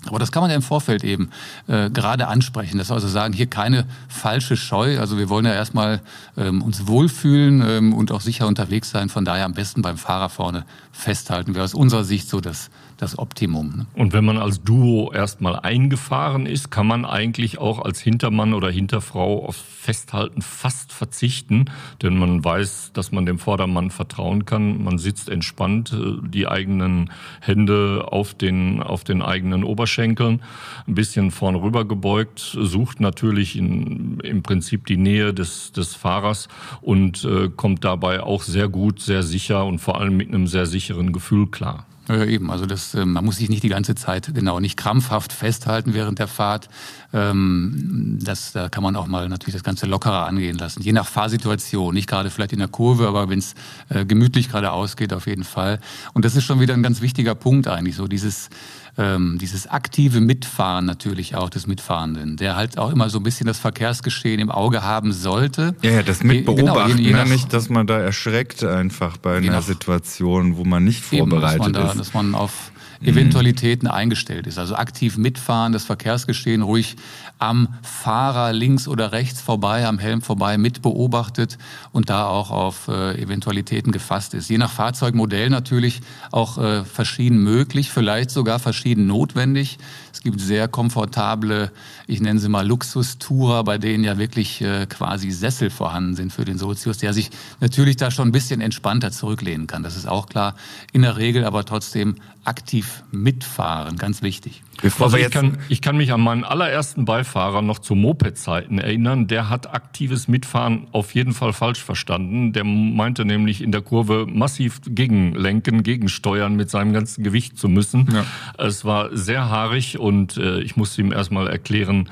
Aber 0.06 0.18
das 0.18 0.32
kann 0.32 0.42
man 0.42 0.50
ja 0.50 0.56
im 0.56 0.62
Vorfeld 0.62 1.04
eben 1.04 1.30
äh, 1.66 1.90
gerade 1.90 2.28
ansprechen. 2.28 2.78
Das 2.78 2.90
also 2.90 3.06
sagen, 3.06 3.34
hier 3.34 3.46
keine 3.46 3.84
falsche 4.08 4.56
Scheu. 4.56 4.98
Also 4.98 5.18
wir 5.18 5.28
wollen 5.28 5.44
ja 5.44 5.52
erstmal 5.52 6.00
ähm, 6.38 6.62
uns 6.62 6.86
wohlfühlen 6.86 7.62
ähm, 7.66 7.92
und 7.92 8.10
auch 8.10 8.22
sicher 8.22 8.46
unterwegs 8.46 8.90
sein. 8.90 9.10
Von 9.10 9.26
daher 9.26 9.44
am 9.44 9.52
besten 9.52 9.82
beim 9.82 9.98
Fahrer 9.98 10.30
vorne 10.30 10.64
festhalten. 10.90 11.54
Wäre 11.54 11.64
aus 11.64 11.74
unserer 11.74 12.04
Sicht 12.04 12.30
so 12.30 12.40
das 12.40 12.70
das 13.00 13.18
Optimum. 13.18 13.76
Ne? 13.76 13.86
Und 13.94 14.12
wenn 14.12 14.24
man 14.24 14.38
als 14.38 14.62
Duo 14.62 15.12
erstmal 15.12 15.58
eingefahren 15.58 16.46
ist, 16.46 16.70
kann 16.70 16.86
man 16.86 17.04
eigentlich 17.04 17.58
auch 17.58 17.80
als 17.82 18.00
Hintermann 18.00 18.54
oder 18.54 18.70
Hinterfrau 18.70 19.46
auf 19.46 19.56
Festhalten 19.56 20.42
fast 20.42 20.92
verzichten, 20.92 21.66
denn 22.02 22.18
man 22.18 22.44
weiß, 22.44 22.90
dass 22.92 23.12
man 23.12 23.24
dem 23.24 23.38
Vordermann 23.38 23.90
vertrauen 23.90 24.44
kann. 24.44 24.84
Man 24.84 24.98
sitzt 24.98 25.30
entspannt, 25.30 25.92
äh, 25.92 26.28
die 26.28 26.46
eigenen 26.46 27.10
Hände 27.40 28.08
auf 28.10 28.34
den, 28.34 28.82
auf 28.82 29.04
den 29.04 29.22
eigenen 29.22 29.64
Oberschenkeln, 29.64 30.42
ein 30.86 30.94
bisschen 30.94 31.30
vorn 31.30 31.54
rüber 31.54 31.86
gebeugt, 31.86 32.38
sucht 32.38 33.00
natürlich 33.00 33.56
in, 33.56 34.20
im 34.20 34.42
Prinzip 34.42 34.86
die 34.86 34.98
Nähe 34.98 35.32
des, 35.32 35.72
des 35.72 35.94
Fahrers 35.94 36.48
und 36.82 37.24
äh, 37.24 37.48
kommt 37.48 37.84
dabei 37.84 38.22
auch 38.22 38.42
sehr 38.42 38.68
gut, 38.68 39.00
sehr 39.00 39.22
sicher 39.22 39.64
und 39.64 39.78
vor 39.78 39.98
allem 39.98 40.16
mit 40.16 40.28
einem 40.28 40.46
sehr 40.46 40.66
sicheren 40.66 41.12
Gefühl 41.12 41.46
klar. 41.46 41.86
Ja, 42.08 42.24
eben. 42.24 42.50
Also 42.50 42.66
das, 42.66 42.94
ähm, 42.94 43.12
man 43.12 43.24
muss 43.24 43.36
sich 43.36 43.48
nicht 43.48 43.62
die 43.62 43.68
ganze 43.68 43.94
Zeit 43.94 44.32
genau 44.34 44.58
nicht 44.58 44.76
krampfhaft 44.76 45.32
festhalten 45.32 45.94
während 45.94 46.18
der 46.18 46.26
Fahrt. 46.26 46.68
Ähm, 47.12 48.18
das, 48.20 48.52
da 48.52 48.68
kann 48.68 48.82
man 48.82 48.96
auch 48.96 49.06
mal 49.06 49.28
natürlich 49.28 49.54
das 49.54 49.62
Ganze 49.62 49.86
lockerer 49.86 50.26
angehen 50.26 50.58
lassen. 50.58 50.82
Je 50.82 50.92
nach 50.92 51.06
Fahrsituation, 51.06 51.94
nicht 51.94 52.08
gerade 52.08 52.30
vielleicht 52.30 52.52
in 52.52 52.58
der 52.58 52.68
Kurve, 52.68 53.06
aber 53.06 53.28
wenn 53.28 53.38
es 53.38 53.54
äh, 53.90 54.04
gemütlich 54.04 54.48
gerade 54.48 54.72
ausgeht, 54.72 55.12
auf 55.12 55.26
jeden 55.26 55.44
Fall. 55.44 55.78
Und 56.12 56.24
das 56.24 56.34
ist 56.34 56.44
schon 56.44 56.58
wieder 56.58 56.74
ein 56.74 56.82
ganz 56.82 57.00
wichtiger 57.00 57.34
Punkt 57.34 57.68
eigentlich, 57.68 57.96
so 57.96 58.08
dieses 58.08 58.50
ähm, 58.98 59.38
dieses 59.40 59.66
aktive 59.66 60.20
Mitfahren 60.20 60.84
natürlich 60.84 61.34
auch 61.34 61.50
des 61.50 61.66
Mitfahrenden, 61.66 62.36
der 62.36 62.56
halt 62.56 62.78
auch 62.78 62.92
immer 62.92 63.08
so 63.08 63.18
ein 63.18 63.22
bisschen 63.22 63.46
das 63.46 63.58
Verkehrsgeschehen 63.58 64.40
im 64.40 64.50
Auge 64.50 64.82
haben 64.82 65.12
sollte. 65.12 65.74
Ja, 65.82 65.90
ja 65.92 66.02
das 66.02 66.22
Mitbeobachten, 66.22 66.96
genau, 66.96 66.98
je, 66.98 67.08
je 67.08 67.12
nach, 67.12 67.26
nicht, 67.26 67.52
dass 67.52 67.68
man 67.68 67.86
da 67.86 67.98
erschreckt 67.98 68.64
einfach 68.64 69.16
bei 69.16 69.36
einer 69.36 69.52
nach, 69.52 69.62
Situation, 69.62 70.56
wo 70.56 70.64
man 70.64 70.84
nicht 70.84 71.02
vorbereitet 71.02 71.66
eben, 71.66 71.72
dass 71.72 71.72
man 71.72 71.72
da, 71.72 71.90
ist. 71.90 72.00
Dass 72.00 72.14
man 72.14 72.34
auf 72.34 72.72
Eventualitäten 73.02 73.86
mhm. 73.86 73.94
eingestellt 73.94 74.46
ist. 74.46 74.58
Also 74.58 74.76
aktiv 74.76 75.16
mitfahren, 75.16 75.72
das 75.72 75.84
Verkehrsgeschehen 75.84 76.62
ruhig 76.62 76.96
am 77.38 77.68
Fahrer 77.82 78.52
links 78.52 78.86
oder 78.86 79.12
rechts 79.12 79.40
vorbei, 79.40 79.86
am 79.86 79.98
Helm 79.98 80.20
vorbei 80.20 80.58
mit 80.58 80.82
beobachtet 80.82 81.56
und 81.92 82.10
da 82.10 82.26
auch 82.26 82.50
auf 82.50 82.88
äh, 82.88 83.20
Eventualitäten 83.20 83.92
gefasst 83.92 84.34
ist. 84.34 84.50
Je 84.50 84.58
nach 84.58 84.70
Fahrzeugmodell 84.70 85.48
natürlich 85.48 86.02
auch 86.30 86.58
äh, 86.58 86.84
verschieden 86.84 87.38
möglich, 87.38 87.90
vielleicht 87.90 88.30
sogar 88.30 88.58
verschieden 88.58 89.06
notwendig. 89.06 89.78
Es 90.12 90.22
gibt 90.22 90.40
sehr 90.40 90.68
komfortable, 90.68 91.70
ich 92.06 92.20
nenne 92.20 92.40
sie 92.40 92.48
mal 92.48 92.66
Luxustourer, 92.66 93.64
bei 93.64 93.78
denen 93.78 94.04
ja 94.04 94.18
wirklich 94.18 94.60
äh, 94.60 94.86
quasi 94.86 95.30
Sessel 95.30 95.70
vorhanden 95.70 96.16
sind 96.16 96.32
für 96.32 96.44
den 96.44 96.58
Sozius, 96.58 96.98
der 96.98 97.12
sich 97.12 97.30
natürlich 97.60 97.96
da 97.96 98.10
schon 98.10 98.28
ein 98.28 98.32
bisschen 98.32 98.60
entspannter 98.60 99.12
zurücklehnen 99.12 99.66
kann. 99.66 99.82
Das 99.82 99.96
ist 99.96 100.08
auch 100.08 100.26
klar. 100.26 100.54
In 100.92 101.02
der 101.02 101.16
Regel 101.16 101.44
aber 101.44 101.64
trotzdem 101.64 102.16
aktiv 102.44 103.02
mitfahren, 103.10 103.96
ganz 103.96 104.22
wichtig. 104.22 104.62
Bevor 104.82 105.06
also 105.06 105.16
ich, 105.16 105.30
kann, 105.30 105.58
ich 105.68 105.82
kann 105.82 105.96
mich 105.96 106.12
an 106.12 106.20
meinen 106.20 106.44
allerersten 106.44 107.04
Beifahrer 107.04 107.62
noch 107.62 107.78
zu 107.78 107.94
Moped-Zeiten 107.94 108.78
erinnern. 108.78 109.26
Der 109.26 109.48
hat 109.48 109.72
aktives 109.72 110.28
Mitfahren 110.28 110.86
auf 110.92 111.14
jeden 111.14 111.32
Fall 111.32 111.52
falsch 111.52 111.82
verstanden. 111.82 112.52
Der 112.52 112.64
meinte 112.64 113.24
nämlich 113.24 113.62
in 113.62 113.72
der 113.72 113.82
Kurve 113.82 114.26
massiv 114.28 114.80
gegenlenken, 114.86 115.82
gegensteuern 115.82 116.54
mit 116.56 116.70
seinem 116.70 116.92
ganzen 116.92 117.24
Gewicht 117.24 117.58
zu 117.58 117.68
müssen. 117.68 118.08
Ja. 118.12 118.24
Es 118.58 118.84
war 118.84 119.14
sehr 119.16 119.48
haarig 119.50 119.98
und 119.98 120.36
äh, 120.36 120.60
ich 120.60 120.76
musste 120.76 121.02
ihm 121.02 121.12
erstmal 121.12 121.48
erklären, 121.48 122.08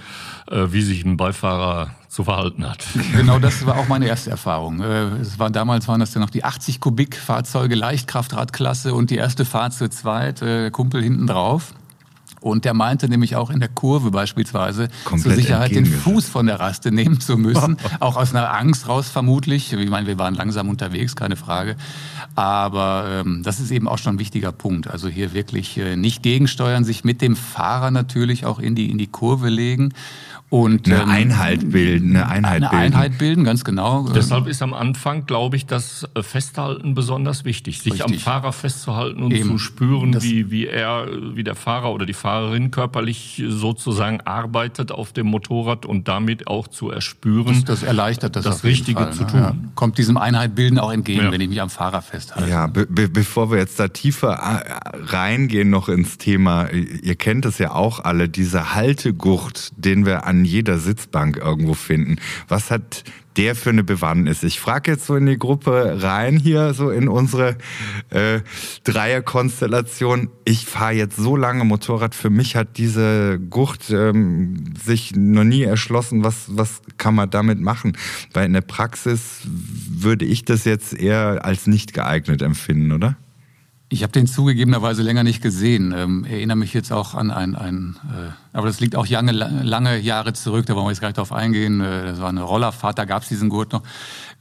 äh, 0.51 0.67
wie 0.71 0.83
sich 0.83 1.05
ein 1.05 1.17
Beifahrer 1.17 1.91
zu 2.09 2.25
verhalten 2.25 2.69
hat. 2.69 2.85
Genau, 3.13 3.39
das 3.39 3.67
war 3.67 3.79
auch 3.79 3.89
meine 3.89 4.07
erste 4.07 4.31
Erfahrung. 4.31 4.81
Äh, 4.81 5.21
es 5.21 5.39
war 5.39 5.51
damals 5.51 5.89
waren 5.89 6.01
das 6.01 6.15
ja 6.15 6.21
noch 6.21 6.31
die 6.31 6.45
80 6.45 6.81
Kubik 6.81 7.17
Fahrzeuge 7.17 7.75
Leichtkraftradklasse 7.75 8.95
und 8.95 9.11
die 9.11 9.17
erste 9.17 9.45
Fahrt 9.45 9.75
zu 9.75 9.89
zweit, 9.89 10.43
äh, 10.43 10.71
Kumpel 10.71 11.03
hinten 11.03 11.27
drauf. 11.27 11.75
Und 12.40 12.64
der 12.64 12.75
meinte 12.75 13.09
nämlich 13.09 13.37
auch 13.37 13.50
in 13.50 13.61
der 13.61 13.68
Kurve 13.68 14.11
beispielsweise 14.11 14.88
Komplett 15.04 15.23
zur 15.23 15.42
Sicherheit 15.42 15.75
den 15.75 15.87
Fuß 15.87 16.28
von 16.28 16.47
der 16.47 16.61
Raste 16.61 16.90
nehmen 16.90 17.21
zu 17.21 17.37
müssen. 17.37 17.76
auch 18.00 18.16
aus 18.16 18.35
einer 18.35 18.54
Angst 18.54 18.88
raus 18.88 19.09
vermutlich. 19.09 19.73
Ich 19.73 19.90
meine, 19.90 20.07
wir 20.07 20.18
waren 20.18 20.35
langsam 20.35 20.68
unterwegs, 20.68 21.16
keine 21.16 21.37
Frage. 21.37 21.76
Aber 22.35 23.23
ähm, 23.25 23.42
das 23.42 23.61
ist 23.61 23.71
eben 23.71 23.88
auch 23.88 23.99
schon 23.99 24.16
ein 24.16 24.18
wichtiger 24.18 24.52
Punkt. 24.52 24.88
Also 24.88 25.09
hier 25.09 25.33
wirklich 25.33 25.76
äh, 25.78 25.97
nicht 25.97 26.23
gegensteuern, 26.23 26.85
sich 26.85 27.04
mit 27.04 27.23
dem 27.23 27.37
Fahrer 27.37 27.90
natürlich 27.90 28.47
auch 28.47 28.59
in 28.59 28.75
die, 28.75 28.90
in 28.90 28.99
die 28.99 29.09
Kurve 29.09 29.49
legen 29.49 29.92
Und, 30.50 30.87
eine 30.87 31.02
ähm, 31.02 31.11
Einheit 31.11 31.71
bilden, 31.71 32.17
eine 32.17 32.26
Einheit 32.26 32.62
eine 32.62 32.71
bilden. 32.71 32.95
Einheit 32.95 33.19
bilden, 33.19 33.45
ganz 33.45 33.64
genau. 33.64 34.09
Deshalb 34.09 34.47
ist 34.47 34.62
am 34.62 34.73
Anfang, 34.73 35.26
glaube 35.26 35.57
ich, 35.57 35.67
das 35.67 36.09
äh, 36.14 36.23
Festhalten 36.23 36.95
besonders 36.95 37.45
wichtig, 37.45 37.83
sich 37.83 37.93
Richtig. 37.93 38.14
am 38.14 38.19
Fahrer 38.19 38.52
festzuhalten 38.52 39.23
und 39.23 39.33
Eben. 39.33 39.47
zu 39.47 39.59
spüren, 39.59 40.17
wie, 40.23 40.50
wie 40.50 40.67
er, 40.67 41.07
wie 41.35 41.45
der 41.45 41.55
Fahrer 41.55 41.93
oder 41.93 42.07
die 42.07 42.14
Fahrerin 42.14 42.71
körperlich 42.71 43.43
sozusagen 43.47 44.23
arbeitet 44.23 44.90
auf 44.90 45.12
dem 45.12 45.26
Motorrad 45.26 45.85
und 45.85 46.09
damit 46.09 46.47
auch 46.47 46.67
zu 46.67 46.90
erspüren. 46.90 47.52
Das, 47.52 47.64
das 47.64 47.83
erleichtert 47.83 48.35
das, 48.35 48.45
das 48.45 48.64
Richtige 48.64 49.02
Fall, 49.02 49.12
zu 49.12 49.25
ne? 49.25 49.31
tun. 49.31 49.40
Ja. 49.40 49.55
Kommt 49.75 49.99
diesem 49.99 50.17
Einheit 50.17 50.55
bilden 50.55 50.78
auch 50.78 50.93
entgegen, 50.93 51.25
ja. 51.25 51.33
wenn 51.33 51.43
ich 51.43 51.50
mich 51.50 51.61
am 51.61 51.69
Fahrer 51.69 52.00
festhalte. 52.00 52.49
Ja, 52.49 52.69
be 52.69 52.87
be 52.87 53.11
bevor 53.11 53.50
wir 53.50 53.59
jetzt 53.59 53.78
da 53.78 53.88
tiefer 53.88 54.33
äh, 54.33 54.97
reingehen 55.12 55.69
noch 55.69 55.90
ins 55.90 56.17
Thema, 56.17 56.71
ihr 56.71 57.17
kennt 57.17 57.45
es 57.45 57.59
ja 57.59 57.73
auch 57.73 58.00
alle, 58.00 58.31
diese 58.31 58.75
Haltegurt, 58.75 59.73
den 59.76 60.07
wir 60.07 60.25
an 60.25 60.38
jeder 60.45 60.78
Sitzbank 60.78 61.37
irgendwo 61.37 61.75
finden. 61.75 62.16
Was 62.49 62.71
hat 62.71 63.04
der 63.37 63.54
für 63.54 63.71
eine 63.71 63.85
Bewandtnis? 63.85 64.42
Ich 64.42 64.59
frage 64.59 64.92
jetzt 64.92 65.07
so 65.07 65.16
in 65.16 65.26
die 65.26 65.38
Gruppe 65.38 66.02
rein 66.02 66.38
hier, 66.38 66.75
so 66.75 66.90
in 66.90 67.09
unsere 67.09 67.57
äh, 68.11 68.40
Dreierkonstellation. 68.85 70.28
Ich 70.45 70.66
fahre 70.66 70.95
jetzt 70.95 71.16
so 71.16 71.37
lange 71.37 71.64
Motorrad. 71.64 72.14
Für 72.14 72.30
mich 72.30 72.57
hat 72.57 72.78
diese 72.78 73.38
Gurt 73.38 73.90
ähm, 73.90 74.64
sich 74.83 75.14
noch 75.14 75.45
nie 75.45 75.62
erschlossen, 75.62 76.25
was, 76.25 76.47
was 76.49 76.83
kann 76.97 77.14
man 77.14 77.30
damit 77.30 77.61
machen. 77.61 77.97
Weil 78.33 78.47
in 78.47 78.52
der 78.54 78.61
Praxis 78.61 79.40
würde 79.45 80.25
ich 80.25 80.45
das 80.45 80.64
jetzt 80.64 80.95
eher 80.95 81.45
als 81.45 81.66
nicht 81.66 81.95
geeignet 81.95 82.42
empfinden, 82.42 82.92
oder? 82.92 83.16
Ich 83.90 84.02
habe 84.02 84.12
den 84.12 84.26
zugegebenerweise 84.26 85.02
länger 85.02 85.23
nicht 85.23 85.42
gesehen. 85.42 85.95
Ähm, 85.97 86.26
erinnere 86.26 86.59
mich 86.59 86.75
jetzt 86.75 86.92
auch 86.92 87.14
an 87.14 87.30
ein, 87.30 87.57
ein 87.57 87.97
äh, 88.12 88.33
aber 88.52 88.66
das 88.66 88.80
liegt 88.80 88.95
auch 88.95 89.07
lange, 89.07 89.33
lange 89.33 89.99
Jahre 89.99 90.35
zurück, 90.35 90.66
da 90.66 90.75
wollen 90.75 90.85
wir 90.85 90.90
jetzt 90.90 91.00
gar 91.00 91.09
nicht 91.09 91.16
drauf 91.16 91.33
eingehen. 91.33 91.80
Äh, 91.80 92.04
das 92.04 92.21
war 92.21 92.28
eine 92.28 92.42
Rollerfahrt, 92.42 92.99
da 92.99 93.07
gab 93.07 93.23
es 93.23 93.28
diesen 93.28 93.49
Gurt 93.49 93.73
noch. 93.73 93.83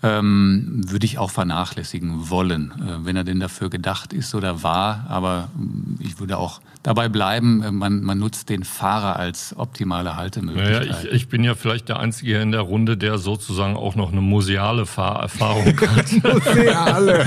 Ähm, 0.04 0.84
würde 0.88 1.08
ich 1.08 1.18
auch 1.18 1.32
vernachlässigen 1.32 2.30
wollen, 2.30 2.72
äh, 2.80 3.06
wenn 3.06 3.16
er 3.16 3.24
denn 3.24 3.40
dafür 3.40 3.72
gedacht 3.72 4.14
ist 4.14 4.36
oder 4.36 4.62
war. 4.62 5.08
Aber 5.10 5.50
äh, 5.58 6.04
ich 6.04 6.20
würde 6.20 6.38
auch 6.38 6.62
dabei 6.84 7.10
bleiben, 7.10 7.64
äh, 7.64 7.72
man, 7.72 8.04
man 8.04 8.20
nutzt 8.20 8.50
den 8.50 8.64
Fahrer 8.64 9.18
als 9.18 9.56
optimale 9.58 10.16
Haltemöglichkeit. 10.16 10.88
Naja, 10.88 11.02
ich, 11.04 11.12
ich 11.12 11.28
bin 11.30 11.44
ja 11.44 11.56
vielleicht 11.56 11.90
der 11.90 12.00
Einzige 12.00 12.40
in 12.40 12.52
der 12.52 12.62
Runde, 12.62 12.96
der 12.96 13.18
sozusagen 13.18 13.76
auch 13.76 13.96
noch 13.96 14.12
eine 14.12 14.22
museale 14.22 14.86
Fahrerfahrung 14.86 15.66
hat. 15.82 16.12
museale, 16.46 17.26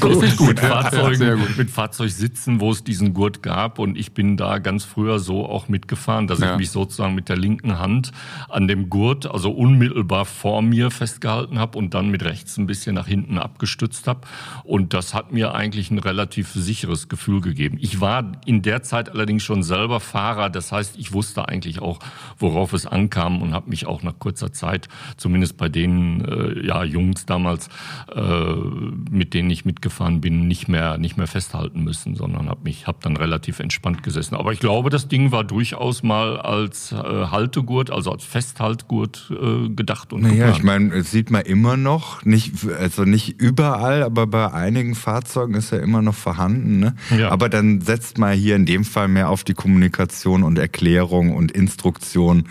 das 0.00 0.22
ist 0.22 0.36
gut. 0.36 0.48
Mit, 0.48 0.60
Fahrzeugen, 0.60 1.22
ja, 1.22 1.34
gut. 1.36 1.56
mit 1.56 1.70
Fahrzeugsitzen, 1.70 2.60
wo 2.60 2.72
es 2.72 2.82
diesen 2.82 3.14
Gurt 3.14 3.44
gab 3.44 3.78
und 3.78 3.96
ich 3.96 4.12
bin 4.12 4.36
da 4.36 4.58
ganz 4.58 4.84
früher 4.84 5.20
so 5.20 5.46
auch 5.46 5.68
mitgefahren, 5.68 6.26
dass 6.26 6.40
ja. 6.40 6.52
ich 6.52 6.58
mich 6.58 6.70
sozusagen 6.70 7.14
mit 7.14 7.28
der 7.28 7.36
linken 7.36 7.78
Hand 7.78 8.10
an 8.48 8.66
dem 8.66 8.90
Gurt, 8.90 9.30
also 9.30 9.52
unmittelbar 9.52 10.24
vor 10.24 10.62
mir 10.62 10.90
festgehalten 10.90 11.60
habe 11.60 11.78
und 11.78 11.91
dann 11.94 12.10
mit 12.10 12.24
rechts 12.24 12.56
ein 12.58 12.66
bisschen 12.66 12.94
nach 12.94 13.06
hinten 13.06 13.38
abgestützt 13.38 14.06
habe 14.06 14.20
und 14.64 14.94
das 14.94 15.14
hat 15.14 15.32
mir 15.32 15.54
eigentlich 15.54 15.90
ein 15.90 15.98
relativ 15.98 16.50
sicheres 16.52 17.08
Gefühl 17.08 17.40
gegeben. 17.40 17.78
Ich 17.80 18.00
war 18.00 18.32
in 18.46 18.62
der 18.62 18.82
Zeit 18.82 19.10
allerdings 19.10 19.42
schon 19.42 19.62
selber 19.62 20.00
Fahrer. 20.00 20.50
Das 20.50 20.72
heißt, 20.72 20.98
ich 20.98 21.12
wusste 21.12 21.48
eigentlich 21.48 21.80
auch, 21.80 21.98
worauf 22.38 22.72
es 22.72 22.86
ankam 22.86 23.42
und 23.42 23.54
habe 23.54 23.70
mich 23.70 23.86
auch 23.86 24.02
nach 24.02 24.18
kurzer 24.18 24.52
Zeit, 24.52 24.88
zumindest 25.16 25.56
bei 25.56 25.68
den 25.68 26.24
äh, 26.24 26.66
ja, 26.66 26.84
Jungs 26.84 27.26
damals, 27.26 27.68
äh, 28.14 28.20
mit 29.10 29.34
denen 29.34 29.50
ich 29.50 29.64
mitgefahren 29.64 30.20
bin, 30.20 30.46
nicht 30.48 30.68
mehr, 30.68 30.98
nicht 30.98 31.16
mehr 31.16 31.26
festhalten 31.26 31.82
müssen, 31.84 32.14
sondern 32.14 32.48
habe 32.48 32.62
mich 32.64 32.86
hab 32.86 33.00
dann 33.00 33.16
relativ 33.16 33.60
entspannt 33.60 34.02
gesessen. 34.02 34.34
Aber 34.34 34.52
ich 34.52 34.60
glaube, 34.60 34.90
das 34.90 35.08
Ding 35.08 35.32
war 35.32 35.44
durchaus 35.44 36.02
mal 36.02 36.38
als 36.38 36.92
äh, 36.92 36.96
Haltegurt, 36.96 37.90
also 37.90 38.12
als 38.12 38.24
Festhaltgurt 38.24 39.30
äh, 39.30 39.68
gedacht 39.68 40.12
und 40.12 40.22
naja, 40.22 40.50
ich 40.50 40.62
meine, 40.62 41.02
sieht 41.02 41.30
man 41.30 41.42
immer 41.42 41.76
noch, 41.82 42.24
nicht, 42.24 42.52
also 42.78 43.04
nicht 43.04 43.40
überall, 43.40 44.02
aber 44.02 44.26
bei 44.26 44.52
einigen 44.52 44.94
Fahrzeugen 44.94 45.54
ist 45.54 45.72
er 45.72 45.82
immer 45.82 46.02
noch 46.02 46.14
vorhanden. 46.14 46.78
Ne? 46.78 46.94
Ja. 47.16 47.30
Aber 47.30 47.48
dann 47.48 47.80
setzt 47.80 48.18
man 48.18 48.36
hier 48.36 48.56
in 48.56 48.66
dem 48.66 48.84
Fall 48.84 49.08
mehr 49.08 49.28
auf 49.28 49.44
die 49.44 49.54
Kommunikation 49.54 50.42
und 50.42 50.58
Erklärung 50.58 51.34
und 51.34 51.52
Instruktion 51.52 52.48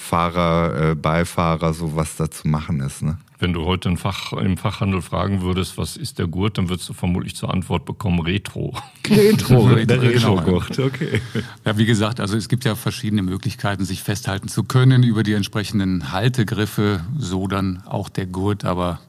Fahrer, 0.00 0.92
äh, 0.92 0.94
Beifahrer, 0.94 1.74
so 1.74 1.96
was 1.96 2.14
da 2.14 2.30
zu 2.30 2.46
machen 2.46 2.80
ist. 2.80 3.02
Ne? 3.02 3.18
Wenn 3.40 3.52
du 3.52 3.64
heute 3.66 3.94
Fach, 3.96 4.32
im 4.32 4.56
Fachhandel 4.56 5.02
fragen 5.02 5.42
würdest, 5.42 5.76
was 5.76 5.96
ist 5.96 6.20
der 6.20 6.28
Gurt, 6.28 6.56
dann 6.56 6.68
würdest 6.68 6.88
du 6.88 6.92
vermutlich 6.92 7.34
zur 7.34 7.52
Antwort 7.52 7.84
bekommen, 7.84 8.20
Retro. 8.20 8.74
Retro, 9.10 9.74
der 9.74 10.00
Retro-Gurt, 10.00 10.78
okay. 10.78 11.20
Ja, 11.64 11.76
wie 11.76 11.84
gesagt, 11.84 12.20
also 12.20 12.36
es 12.36 12.48
gibt 12.48 12.64
ja 12.64 12.76
verschiedene 12.76 13.22
Möglichkeiten, 13.22 13.84
sich 13.84 14.04
festhalten 14.04 14.46
zu 14.46 14.62
können 14.62 15.02
über 15.02 15.24
die 15.24 15.32
entsprechenden 15.32 16.12
Haltegriffe, 16.12 17.00
so 17.18 17.48
dann 17.48 17.82
auch 17.84 18.08
der 18.08 18.26
Gurt, 18.26 18.64
aber 18.64 19.00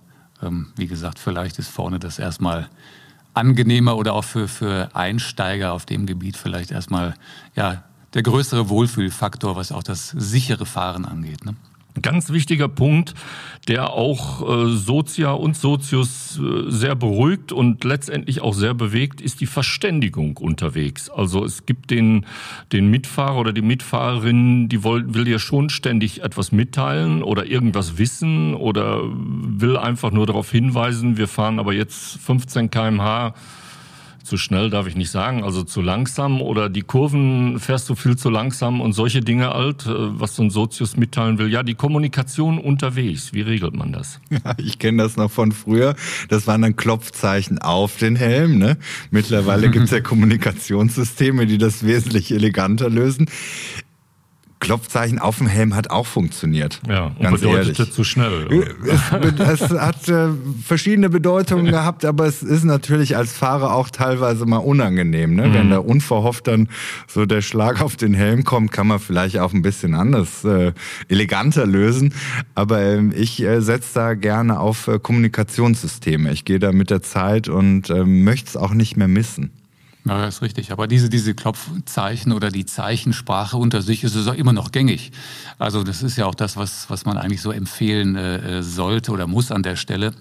ähm, 0.42 0.70
wie 0.76 0.88
gesagt, 0.88 1.20
vielleicht 1.20 1.60
ist 1.60 1.70
vorne 1.70 2.00
das 2.00 2.18
erstmal 2.18 2.68
angenehmer 3.36 3.96
oder 3.96 4.14
auch 4.14 4.24
für, 4.24 4.48
für 4.48 4.90
Einsteiger 4.96 5.72
auf 5.72 5.86
dem 5.86 6.08
Gebiet 6.08 6.36
vielleicht 6.36 6.72
erstmal 6.72 7.14
ja, 7.56 7.84
der 8.14 8.24
größere 8.24 8.70
Wohlfühlfaktor, 8.70 9.56
was 9.56 9.72
auch 9.72 9.84
das 9.84 10.10
sichere 10.10 10.66
Fahren 10.66 11.06
angeht. 11.06 11.46
Ne? 11.46 11.56
Ganz 12.02 12.30
wichtiger 12.30 12.68
Punkt, 12.68 13.14
der 13.68 13.90
auch 13.90 14.48
äh, 14.48 14.70
Sozia 14.70 15.32
und 15.32 15.58
Sozius 15.58 16.40
äh, 16.40 16.70
sehr 16.70 16.96
beruhigt 16.96 17.52
und 17.52 17.84
letztendlich 17.84 18.42
auch 18.42 18.54
sehr 18.54 18.74
bewegt, 18.74 19.22
ist 19.22 19.42
die 19.42 19.48
Verständigung 19.48 20.38
unterwegs. 20.38 21.10
Also 21.10 21.44
es 21.44 21.66
gibt 21.66 21.90
den, 21.90 22.26
den 22.72 22.90
Mitfahrer 22.90 23.40
oder 23.40 23.54
die 23.54 23.64
Mitfahrerin, 23.64 24.70
die 24.70 24.84
will, 24.84 25.14
will 25.14 25.28
ja 25.28 25.40
schon 25.40 25.70
ständig 25.70 26.22
etwas 26.22 26.52
mitteilen 26.52 27.24
oder 27.24 27.48
irgendwas 27.48 27.98
wissen 27.98 28.54
oder 28.54 29.02
will 29.04 29.76
einfach 29.76 30.12
nur 30.12 30.28
darauf 30.28 30.52
hinweisen, 30.52 31.18
wir 31.18 31.28
fahren 31.28 31.60
aber 31.60 31.74
jetzt 31.74 32.18
15 32.20 32.70
kmh 32.70 33.34
zu 34.30 34.38
schnell 34.38 34.70
darf 34.70 34.86
ich 34.86 34.96
nicht 34.96 35.10
sagen, 35.10 35.44
also 35.44 35.64
zu 35.64 35.82
langsam 35.82 36.40
oder 36.40 36.70
die 36.70 36.84
Kurven 36.84 37.60
fährst 37.60 37.90
du 37.90 37.96
viel 37.96 38.16
zu 38.16 38.30
langsam 38.30 38.80
und 38.80 38.94
solche 38.94 39.22
Dinge 39.22 39.52
alt, 39.52 39.88
äh, 39.88 39.90
was 39.92 40.36
so 40.36 40.44
ein 40.44 40.52
Sozius 40.52 40.96
mitteilen 40.98 41.40
will. 41.40 41.52
Ja, 41.52 41.64
die 41.64 41.74
Kommunikation 41.74 42.60
unterwegs, 42.60 43.34
wie 43.34 43.42
regelt 43.42 43.76
man 43.76 43.92
das? 43.92 44.20
Ja, 44.30 44.54
ich 44.58 44.78
kenne 44.78 45.04
das 45.04 45.18
noch 45.18 45.32
von 45.32 45.52
früher. 45.52 45.96
Das 46.30 46.46
waren 46.46 46.62
dann 46.62 46.76
Klopfzeichen 46.76 47.58
auf 47.58 47.98
den 47.98 48.16
Helm. 48.16 48.60
Ne? 48.60 48.78
Mittlerweile 49.10 49.70
gibt 49.70 49.86
es 49.86 49.92
ja 49.92 50.00
Kommunikationssysteme, 50.02 51.48
die 51.48 51.58
das 51.58 51.84
wesentlich 51.84 52.32
eleganter 52.32 52.90
lösen. 52.90 53.26
Klopfzeichen 54.60 55.20
auf 55.20 55.38
dem 55.38 55.48
Helm 55.48 55.76
hat 55.76 55.90
auch 55.90 56.06
funktioniert. 56.06 56.82
Ja, 56.88 57.06
und 57.06 57.22
ganz 57.22 57.40
bedeutete 57.40 57.82
ehrlich. 57.84 57.94
zu 57.94 58.04
schnell. 58.04 58.48
Es, 58.86 59.62
es 59.62 59.70
hat 59.72 60.08
äh, 60.10 60.28
verschiedene 60.66 61.10
Bedeutungen 61.10 61.66
gehabt, 61.72 62.04
aber 62.04 62.26
es 62.26 62.44
ist 62.44 62.66
natürlich 62.66 63.16
als 63.16 63.32
Fahrer 63.32 63.74
auch 63.74 63.90
teilweise 63.90 64.46
mal 64.46 64.58
unangenehm. 64.58 65.36
Ne? 65.36 65.48
Mhm. 65.48 65.54
Wenn 65.54 65.70
da 65.70 65.78
unverhofft 65.78 66.48
dann 66.48 66.68
so 67.08 67.26
der 67.26 67.42
Schlag 67.42 67.82
auf 67.82 67.96
den 67.96 68.14
Helm 68.14 68.44
kommt, 68.44 68.72
kann 68.72 68.88
man 68.88 69.00
vielleicht 69.00 69.40
auch 69.40 69.54
ein 69.54 69.62
bisschen 69.62 69.96
anders, 69.96 70.44
äh, 70.44 70.74
eleganter 71.08 71.66
lösen. 71.66 72.14
Aber 72.54 72.82
äh, 72.82 73.02
ich 73.16 73.42
äh, 73.42 73.62
setze 73.62 73.94
da 73.94 74.14
gerne 74.14 74.60
auf 74.60 74.88
äh, 74.88 75.00
Kommunikationssysteme. 75.00 76.32
Ich 76.34 76.44
gehe 76.44 76.60
da 76.60 76.74
mit 76.74 76.90
der 76.90 77.02
Zeit 77.02 77.48
und 77.48 77.90
äh, 77.90 78.04
möchte 78.04 78.50
es 78.50 78.58
auch 78.58 78.74
nicht 78.74 78.98
mehr 78.98 79.08
missen. 79.08 79.52
Ja, 80.10 80.26
das 80.26 80.38
ist 80.38 80.42
richtig. 80.42 80.72
Aber 80.72 80.88
diese, 80.88 81.08
diese 81.08 81.36
Klopfzeichen 81.36 82.32
oder 82.32 82.50
die 82.50 82.66
Zeichensprache 82.66 83.58
unter 83.58 83.84
sich 83.84 84.04
ist 84.04 84.16
es 84.16 84.28
auch 84.28 84.34
immer 84.34 84.54
noch 84.54 84.72
gängig. 84.72 85.12
Also 85.60 85.84
das 85.84 86.02
ist 86.02 86.18
ja 86.18 86.26
auch 86.26 86.34
das, 86.34 86.58
was, 86.58 86.90
was 86.90 87.06
man 87.06 87.18
eigentlich 87.18 87.44
so 87.44 87.52
empfehlen 87.52 88.16
äh, 88.16 88.64
sollte 88.64 89.12
oder 89.12 89.28
muss 89.28 89.52
an 89.52 89.62
der 89.62 89.76
Stelle. 89.76 90.14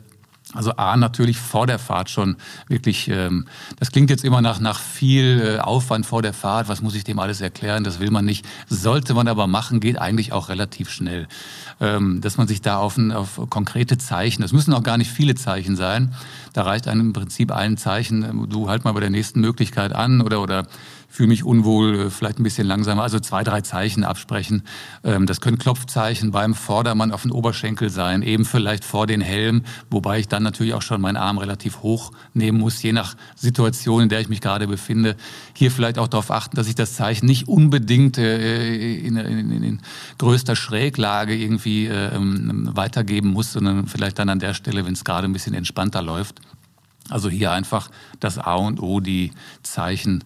Also 0.54 0.72
A, 0.76 0.96
natürlich 0.96 1.36
vor 1.36 1.66
der 1.66 1.78
Fahrt 1.78 2.08
schon 2.08 2.36
wirklich, 2.68 3.08
ähm, 3.08 3.46
das 3.78 3.92
klingt 3.92 4.08
jetzt 4.08 4.24
immer 4.24 4.40
nach, 4.40 4.60
nach 4.60 4.80
viel 4.80 5.58
äh, 5.58 5.60
Aufwand 5.60 6.06
vor 6.06 6.22
der 6.22 6.32
Fahrt, 6.32 6.68
was 6.68 6.80
muss 6.80 6.94
ich 6.94 7.04
dem 7.04 7.18
alles 7.18 7.42
erklären, 7.42 7.84
das 7.84 8.00
will 8.00 8.10
man 8.10 8.24
nicht. 8.24 8.46
Sollte 8.66 9.12
man 9.12 9.28
aber 9.28 9.46
machen, 9.46 9.78
geht 9.78 9.98
eigentlich 9.98 10.32
auch 10.32 10.48
relativ 10.48 10.88
schnell. 10.88 11.28
Ähm, 11.80 12.22
dass 12.22 12.38
man 12.38 12.48
sich 12.48 12.62
da 12.62 12.78
auf, 12.78 12.96
ein, 12.96 13.12
auf 13.12 13.40
konkrete 13.50 13.98
Zeichen, 13.98 14.40
das 14.40 14.52
müssen 14.52 14.72
auch 14.72 14.82
gar 14.82 14.96
nicht 14.96 15.10
viele 15.10 15.34
Zeichen 15.34 15.76
sein, 15.76 16.14
da 16.54 16.62
reicht 16.62 16.88
einem 16.88 17.08
im 17.08 17.12
Prinzip 17.12 17.52
ein 17.52 17.76
Zeichen, 17.76 18.48
du 18.48 18.70
halt 18.70 18.84
mal 18.84 18.92
bei 18.92 19.00
der 19.00 19.10
nächsten 19.10 19.40
Möglichkeit 19.40 19.92
an 19.92 20.22
oder, 20.22 20.40
oder 20.40 20.66
fühle 21.08 21.28
mich 21.28 21.42
unwohl, 21.42 21.98
äh, 21.98 22.10
vielleicht 22.10 22.38
ein 22.38 22.42
bisschen 22.42 22.66
langsamer. 22.66 23.02
Also 23.02 23.18
zwei, 23.18 23.42
drei 23.42 23.62
Zeichen 23.62 24.04
absprechen. 24.04 24.62
Ähm, 25.02 25.26
das 25.26 25.40
können 25.40 25.58
Klopfzeichen 25.58 26.30
beim 26.30 26.54
Vordermann 26.54 27.12
auf 27.12 27.22
den 27.22 27.32
Oberschenkel 27.32 27.88
sein, 27.90 28.22
eben 28.22 28.44
vielleicht 28.44 28.84
vor 28.84 29.06
den 29.06 29.20
Helm, 29.20 29.62
wobei 29.90 30.20
ich 30.20 30.28
dann 30.28 30.42
natürlich 30.42 30.74
auch 30.74 30.82
schon 30.82 31.00
meinen 31.00 31.16
Arm 31.16 31.38
relativ 31.38 31.82
hoch 31.82 32.12
nehmen 32.34 32.58
muss, 32.58 32.82
je 32.82 32.92
nach 32.92 33.16
Situation, 33.34 34.02
in 34.02 34.08
der 34.10 34.20
ich 34.20 34.28
mich 34.28 34.40
gerade 34.40 34.68
befinde. 34.68 35.16
Hier 35.54 35.70
vielleicht 35.70 35.98
auch 35.98 36.08
darauf 36.08 36.30
achten, 36.30 36.56
dass 36.56 36.68
ich 36.68 36.74
das 36.74 36.94
Zeichen 36.94 37.26
nicht 37.26 37.48
unbedingt 37.48 38.18
äh, 38.18 38.94
in, 38.94 39.16
in, 39.16 39.80
größter 40.18 40.56
Schräglage 40.56 41.34
irgendwie 41.34 41.86
ähm, 41.86 42.70
weitergeben 42.74 43.30
muss, 43.30 43.52
sondern 43.52 43.86
vielleicht 43.86 44.18
dann 44.18 44.28
an 44.28 44.40
der 44.40 44.54
Stelle, 44.54 44.84
wenn 44.84 44.92
es 44.92 45.04
gerade 45.04 45.26
ein 45.26 45.32
bisschen 45.32 45.54
entspannter 45.54 46.02
läuft. 46.02 46.40
Also 47.08 47.30
hier 47.30 47.52
einfach 47.52 47.90
das 48.20 48.38
A 48.38 48.54
und 48.54 48.80
O, 48.80 49.00
die 49.00 49.32
Zeichen 49.62 50.24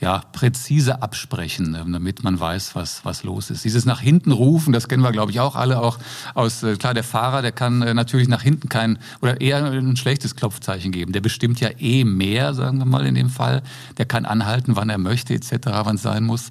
ja, 0.00 0.22
präzise 0.32 1.02
absprechen, 1.02 1.76
ähm, 1.80 1.92
damit 1.92 2.24
man 2.24 2.38
weiß, 2.38 2.74
was, 2.74 3.04
was 3.04 3.22
los 3.22 3.50
ist. 3.50 3.64
Dieses 3.64 3.84
nach 3.84 4.00
hinten 4.00 4.32
rufen, 4.32 4.72
das 4.72 4.88
kennen 4.88 5.02
wir, 5.02 5.12
glaube 5.12 5.30
ich, 5.30 5.40
auch 5.40 5.54
alle, 5.54 5.80
auch 5.80 5.98
aus, 6.34 6.62
äh, 6.62 6.76
klar, 6.76 6.94
der 6.94 7.04
Fahrer, 7.04 7.42
der 7.42 7.52
kann 7.52 7.80
äh, 7.82 7.94
natürlich 7.94 8.28
nach 8.28 8.42
hinten 8.42 8.68
kein, 8.68 8.98
oder 9.20 9.40
eher 9.40 9.64
ein 9.64 9.96
schlechtes 9.96 10.34
Klopfzeichen 10.34 10.90
geben. 10.90 11.12
Der 11.12 11.20
bestimmt 11.20 11.60
ja 11.60 11.70
eh 11.78 12.04
mehr, 12.04 12.54
sagen 12.54 12.78
wir 12.78 12.86
mal 12.86 13.06
in 13.06 13.14
dem 13.14 13.30
Fall. 13.30 13.62
Der 13.96 14.04
kann 14.04 14.24
anhalten, 14.24 14.74
wann 14.74 14.90
er 14.90 14.98
möchte, 14.98 15.32
etc., 15.32 15.52
wann 15.84 15.96
es 15.96 16.02
sein 16.02 16.24
muss. 16.24 16.50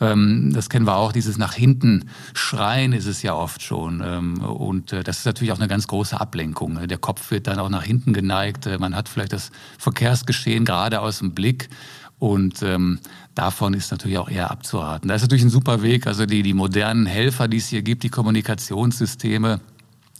Ähm, 0.00 0.50
das 0.54 0.70
kennen 0.70 0.86
wir 0.86 0.96
auch, 0.96 1.12
dieses 1.12 1.36
nach 1.36 1.52
hinten 1.52 2.08
schreien 2.32 2.94
ist 2.94 3.06
es 3.06 3.22
ja 3.22 3.34
oft 3.34 3.62
schon. 3.62 4.02
Ähm, 4.04 4.40
und 4.40 4.94
äh, 4.94 5.04
das 5.04 5.18
ist 5.18 5.26
natürlich 5.26 5.52
auch 5.52 5.58
eine 5.58 5.68
ganz 5.68 5.86
große 5.86 6.18
Ablenkung. 6.18 6.88
Der 6.88 6.98
Kopf 6.98 7.30
wird 7.30 7.46
dann 7.46 7.58
auch 7.58 7.68
nach 7.68 7.84
hinten 7.84 8.14
geneigt. 8.14 8.68
Man 8.78 8.96
hat 8.96 9.08
vielleicht 9.08 9.34
das 9.34 9.50
Verkehrsgeschehen 9.78 10.64
gerade 10.64 11.00
aus 11.00 11.18
dem 11.18 11.32
Blick. 11.32 11.68
Und 12.20 12.62
ähm, 12.62 13.00
davon 13.34 13.74
ist 13.74 13.90
natürlich 13.90 14.18
auch 14.18 14.28
eher 14.28 14.50
abzuraten. 14.50 15.08
Da 15.08 15.14
ist 15.14 15.22
natürlich 15.22 15.42
ein 15.42 15.50
super 15.50 15.82
Weg, 15.82 16.06
also 16.06 16.26
die, 16.26 16.42
die 16.42 16.52
modernen 16.52 17.06
Helfer, 17.06 17.48
die 17.48 17.56
es 17.56 17.68
hier 17.68 17.82
gibt, 17.82 18.02
die 18.02 18.10
Kommunikationssysteme 18.10 19.60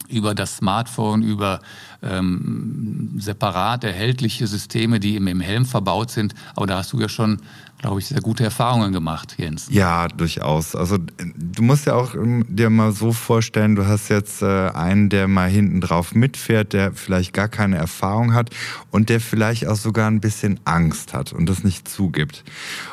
über 0.09 0.35
das 0.35 0.57
Smartphone, 0.57 1.23
über 1.23 1.61
ähm, 2.03 3.15
separat 3.19 3.85
erhältliche 3.85 4.47
Systeme, 4.47 5.01
die 5.01 5.17
im, 5.17 5.27
im 5.27 5.41
Helm 5.41 5.67
verbaut 5.67 6.11
sind. 6.11 6.35
Aber 6.57 6.67
da 6.67 6.79
hast 6.79 6.93
du 6.93 7.01
ja 7.01 7.09
schon 7.09 7.41
glaube 7.81 8.01
ich, 8.01 8.07
sehr 8.07 8.21
gute 8.21 8.45
Erfahrungen 8.45 8.93
gemacht, 8.93 9.37
Jens. 9.39 9.69
Ja, 9.71 10.09
durchaus. 10.09 10.75
Also 10.75 10.99
du 10.99 11.63
musst 11.63 11.87
ja 11.87 11.95
auch 11.95 12.15
ähm, 12.15 12.45
dir 12.49 12.69
mal 12.69 12.93
so 12.93 13.13
vorstellen, 13.13 13.75
du 13.75 13.87
hast 13.87 14.11
jetzt 14.11 14.43
äh, 14.43 14.71
einen, 14.71 15.09
der 15.09 15.29
mal 15.29 15.49
hinten 15.49 15.81
drauf 15.81 16.15
mitfährt, 16.15 16.73
der 16.73 16.93
vielleicht 16.93 17.33
gar 17.33 17.49
keine 17.49 17.77
Erfahrung 17.77 18.35
hat 18.35 18.51
und 18.91 19.09
der 19.09 19.21
vielleicht 19.21 19.67
auch 19.67 19.77
sogar 19.77 20.11
ein 20.11 20.21
bisschen 20.21 20.61
Angst 20.65 21.15
hat 21.15 21.33
und 21.33 21.49
das 21.49 21.65
nicht 21.65 21.89
zugibt. 21.89 22.45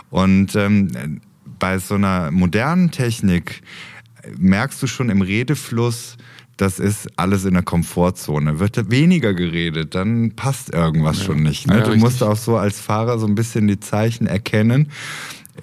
Und 0.09 0.55
ähm, 0.55 1.21
bei 1.59 1.79
so 1.79 1.95
einer 1.95 2.31
modernen 2.31 2.91
Technik 2.91 3.61
merkst 4.37 4.81
du 4.81 4.87
schon 4.87 5.09
im 5.09 5.21
Redefluss, 5.21 6.17
das 6.57 6.79
ist 6.79 7.07
alles 7.15 7.45
in 7.45 7.53
der 7.53 7.63
Komfortzone. 7.63 8.59
Wird 8.59 8.89
weniger 8.91 9.33
geredet, 9.33 9.95
dann 9.95 10.31
passt 10.35 10.73
irgendwas 10.73 11.19
ja. 11.19 11.25
schon 11.25 11.43
nicht. 11.43 11.67
Ne? 11.67 11.75
Ja, 11.75 11.79
du 11.81 11.85
richtig. 11.91 12.03
musst 12.03 12.23
auch 12.23 12.35
so 12.35 12.57
als 12.57 12.79
Fahrer 12.79 13.19
so 13.19 13.27
ein 13.27 13.35
bisschen 13.35 13.67
die 13.67 13.79
Zeichen 13.79 14.27
erkennen. 14.27 14.89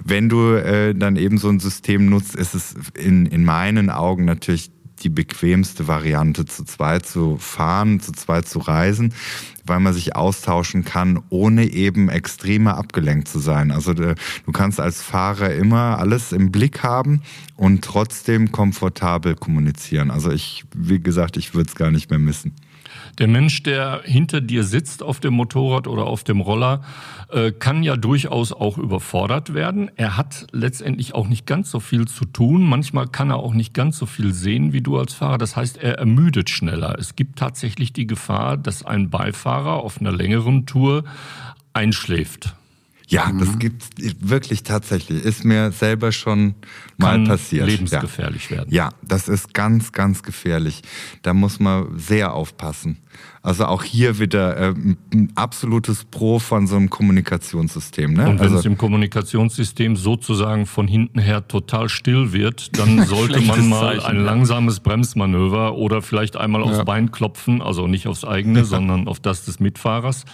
Wenn 0.05 0.29
du 0.29 0.55
äh, 0.55 0.95
dann 0.95 1.17
eben 1.17 1.39
so 1.39 1.49
ein 1.49 1.61
System 1.61 2.09
nutzt, 2.09 2.35
ist 2.35 2.55
es 2.55 2.75
in, 2.95 3.27
in 3.27 3.45
meinen 3.45 3.91
Augen 3.91 4.25
natürlich 4.25 4.71
die 5.05 5.11
bequemste 5.11 5.87
Variante, 5.87 6.47
zu 6.47 6.65
zweit 6.65 7.07
zu 7.07 7.37
fahren, 7.37 8.01
zu 8.01 8.13
zweit 8.13 8.49
zu 8.49 8.59
reisen, 8.59 9.13
weil 9.67 9.81
man 9.81 9.93
sich 9.93 10.17
austauschen 10.17 10.85
kann, 10.85 11.23
ohne 11.29 11.67
eben 11.67 12.09
extremer 12.09 12.77
abgelenkt 12.77 13.29
zu 13.29 13.39
sein. 13.39 13.71
Also 13.71 13.93
äh, 13.93 14.15
du 14.47 14.53
kannst 14.53 14.81
als 14.81 15.03
Fahrer 15.03 15.55
immer 15.55 15.99
alles 15.99 16.33
im 16.33 16.51
Blick 16.51 16.83
haben 16.83 17.23
und 17.57 17.85
trotzdem 17.85 18.51
komfortabel 18.51 19.35
kommunizieren. 19.37 20.11
Also 20.11 20.31
ich, 20.31 20.65
wie 20.75 21.01
gesagt, 21.01 21.37
ich 21.37 21.55
würde 21.55 21.69
es 21.69 21.77
gar 21.77 21.91
nicht 21.91 22.11
mehr 22.11 22.19
missen. 22.19 22.53
Der 23.19 23.29
Mensch, 23.29 23.63
der 23.63 24.03
hinter 24.05 24.41
dir 24.41 24.65
sitzt 24.65 25.03
auf 25.03 25.21
dem 25.21 25.35
Motorrad 25.35 25.87
oder 25.87 26.05
auf 26.07 26.25
dem 26.25 26.41
Roller, 26.41 26.83
äh, 27.31 27.53
kann 27.53 27.83
ja 27.83 27.97
durchaus 27.97 28.53
auch 28.53 28.77
überfordert 28.77 29.55
werden. 29.55 29.91
Er 29.97 30.17
hat 30.17 30.47
letztendlich 30.53 31.15
auch 31.15 31.29
nicht 31.29 31.47
ganz 31.47 31.71
so 31.71 31.79
viel 31.79 32.07
zu 32.07 32.25
tun. 32.25 32.63
Manchmal 32.69 33.07
kann 33.07 33.31
er 33.31 33.37
auch 33.37 33.55
nicht 33.55 33.73
ganz 33.73 33.99
so 33.99 34.07
viel 34.07 34.33
sehen 34.33 34.73
wie 34.73 34.81
du 34.81 34.99
als 34.99 35.15
Fahrer. 35.15 35.39
Das 35.39 35.55
heißt, 35.57 35.79
er 35.79 35.99
ermüdet 35.99 36.51
schneller. 36.51 36.97
Es 36.99 37.15
gibt 37.15 37.39
tatsächlich 37.39 37.93
die 37.93 38.07
Gefahr, 38.07 38.57
dass 38.57 38.85
ein 38.85 39.11
Beifahrer 39.11 39.75
auf 39.75 40.01
einer 40.01 40.13
längeren 40.13 40.67
Tour 40.67 41.05
einschläft. 41.73 42.55
Ja, 43.15 43.31
mhm. 43.31 43.39
das 43.39 43.59
gibt 43.61 43.85
wirklich 44.29 44.65
tatsächlich. 44.65 45.25
Ist 45.25 45.45
mir 45.45 45.71
selber 45.71 46.11
schon 46.11 46.57
mal 46.97 47.13
Kann 47.13 47.25
passiert. 47.29 47.69
Lebensgefährlich 47.69 48.51
ja. 48.51 48.57
werden. 48.57 48.75
Ja, 48.75 48.89
das 49.03 49.29
ist 49.29 49.55
ganz, 49.55 49.93
ganz 49.93 50.25
gefährlich. 50.25 50.83
Da 51.23 51.33
muss 51.33 51.61
man 51.61 51.97
sehr 51.97 52.35
aufpassen. 52.35 52.99
Also 53.41 53.67
auch 53.67 53.85
hier 53.85 54.19
wieder 54.19 54.57
äh, 54.57 54.75
ein 55.13 55.33
absolutes 55.37 56.05
Pro 56.07 56.41
von 56.41 56.67
so 56.67 56.75
einem 56.75 56.91
Kommunikationssystem. 56.91 58.15
Ne? 58.15 58.31
Und 58.31 58.41
wenn 58.41 58.47
also, 58.47 58.59
es 58.59 58.65
im 58.65 58.77
Kommunikationssystem 58.77 59.95
sozusagen 59.95 60.67
von 60.67 60.89
hinten 60.89 61.21
her 61.21 61.47
total 61.47 61.89
still 61.89 62.33
wird, 62.33 62.77
dann 62.77 63.05
sollte 63.07 63.41
man 63.43 63.69
mal 63.69 64.01
Zeichen, 64.01 64.07
ein 64.07 64.25
langsames 64.25 64.81
Bremsmanöver 64.81 65.77
oder 65.77 66.03
vielleicht 66.03 66.37
einmal 66.37 66.65
aufs 66.65 66.79
ja. 66.79 66.85
Bein 66.85 67.13
klopfen, 67.13 67.63
also 67.63 67.87
nicht 67.87 68.09
aufs 68.09 68.25
eigene, 68.25 68.65
sondern 68.65 69.07
auf 69.07 69.21
das 69.21 69.45
des 69.45 69.61
Mitfahrers 69.61 70.25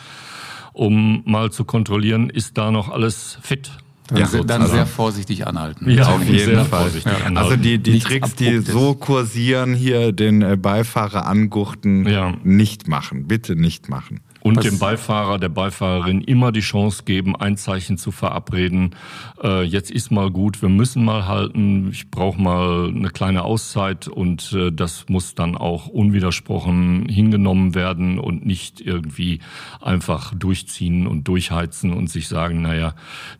um 0.81 1.23
mal 1.27 1.53
zu 1.53 1.64
kontrollieren, 1.64 2.31
ist 2.31 2.57
da 2.57 2.71
noch 2.71 2.88
alles 2.88 3.37
fit. 3.43 3.71
Ja, 4.16 4.27
dann 4.43 4.66
sehr 4.66 4.87
vorsichtig 4.87 5.47
anhalten. 5.47 5.88
Ja, 5.88 6.09
auf 6.09 6.25
jeden 6.25 6.64
Fall. 6.64 6.90
Ja. 7.05 7.37
Also 7.37 7.55
die, 7.55 7.79
die 7.79 8.01
Tricks, 8.01 8.35
die 8.35 8.59
so 8.59 8.95
kursieren, 8.95 9.75
hier 9.75 10.11
den 10.11 10.43
äh, 10.43 10.57
Beifahrer 10.57 11.27
angurten, 11.27 12.09
ja. 12.09 12.35
nicht 12.43 12.88
machen. 12.88 13.29
Bitte 13.29 13.55
nicht 13.55 13.88
machen 13.88 14.21
und 14.42 14.64
dem 14.64 14.79
Beifahrer, 14.79 15.38
der 15.38 15.48
Beifahrerin 15.48 16.22
immer 16.22 16.53
die 16.53 16.61
Chance 16.61 17.03
geben, 17.05 17.37
ein 17.37 17.57
Zeichen 17.57 17.98
zu 17.98 18.11
verabreden. 18.11 18.94
Äh, 19.42 19.62
jetzt 19.62 19.90
ist 19.90 20.11
mal 20.11 20.31
gut, 20.31 20.62
wir 20.62 20.68
müssen 20.68 21.05
mal 21.05 21.26
halten, 21.26 21.90
ich 21.90 22.11
brauche 22.11 22.40
mal 22.40 22.88
eine 22.88 23.11
kleine 23.11 23.42
Auszeit 23.42 24.09
und 24.09 24.53
äh, 24.53 24.72
das 24.72 25.07
muss 25.09 25.35
dann 25.35 25.57
auch 25.57 25.87
unwidersprochen 25.87 27.07
hingenommen 27.09 27.74
werden 27.74 28.18
und 28.18 28.46
nicht 28.46 28.81
irgendwie 28.81 29.40
einfach 29.81 30.35
durchziehen 30.35 31.07
und 31.07 31.29
durchheizen 31.29 31.92
und 31.92 32.09
sich 32.09 32.29
sagen, 32.29 32.62
naja, 32.62 32.94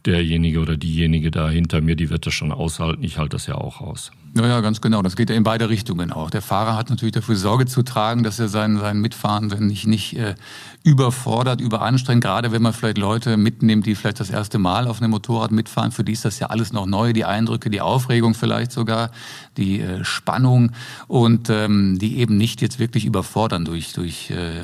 derjenige 0.05 0.61
oder 0.61 0.77
diejenige 0.77 1.31
da 1.31 1.49
hinter 1.49 1.81
mir, 1.81 1.97
die 1.97 2.11
wird 2.11 2.27
das 2.27 2.35
schon 2.35 2.53
aushalten, 2.53 3.03
ich 3.03 3.19
halte 3.19 3.37
das 3.37 3.47
ja 3.47 3.55
auch 3.55 3.81
aus. 3.81 4.13
Ja, 4.37 4.47
ja, 4.47 4.61
ganz 4.61 4.81
genau. 4.81 5.03
Das 5.03 5.17
geht 5.17 5.29
ja 5.29 5.37
in 5.37 5.43
beide 5.43 5.69
Richtungen 5.69 6.13
auch. 6.13 6.31
Der 6.31 6.43
Fahrer 6.43 6.77
hat 6.77 6.89
natürlich 6.89 7.13
dafür 7.13 7.35
Sorge 7.35 7.67
zu 7.67 7.83
tragen, 7.83 8.23
dass 8.23 8.39
er 8.39 8.49
seinen, 8.49 8.79
seinen 8.79 9.01
Mitfahrenden 9.01 9.67
nicht, 9.67 9.89
nicht 9.89 10.17
äh, 10.17 10.35
überfordert, 10.83 11.61
überanstrengt. 11.61 12.25
Gerade 12.25 12.53
wenn 12.53 12.63
man 12.63 12.73
vielleicht 12.73 12.97
Leute 12.97 13.37
mitnimmt, 13.37 13.85
die 13.85 13.95
vielleicht 13.95 14.19
das 14.19 14.31
erste 14.31 14.59
Mal 14.59 14.87
auf 14.87 15.03
einem 15.03 15.11
Motorrad 15.11 15.51
mitfahren. 15.51 15.93
Für 15.93 16.05
die 16.05 16.13
ist 16.13 16.25
das 16.25 16.39
ja 16.39 16.47
alles 16.47 16.73
noch 16.73 16.87
neu. 16.87 17.13
Die 17.13 17.27
Eindrücke, 17.27 17.69
die 17.69 17.83
Aufregung 17.83 18.35
vielleicht 18.35 18.73
sogar, 18.73 19.11
die 19.59 19.81
äh, 19.81 20.05
Spannung 20.05 20.73
und 21.07 21.51
ähm, 21.51 21.99
die 21.99 22.19
eben 22.19 22.39
nicht 22.39 22.63
jetzt 22.63 22.79
wirklich 22.79 23.05
überfordern 23.05 23.67
durch, 23.67 23.93
durch 23.93 24.31
äh, 24.31 24.63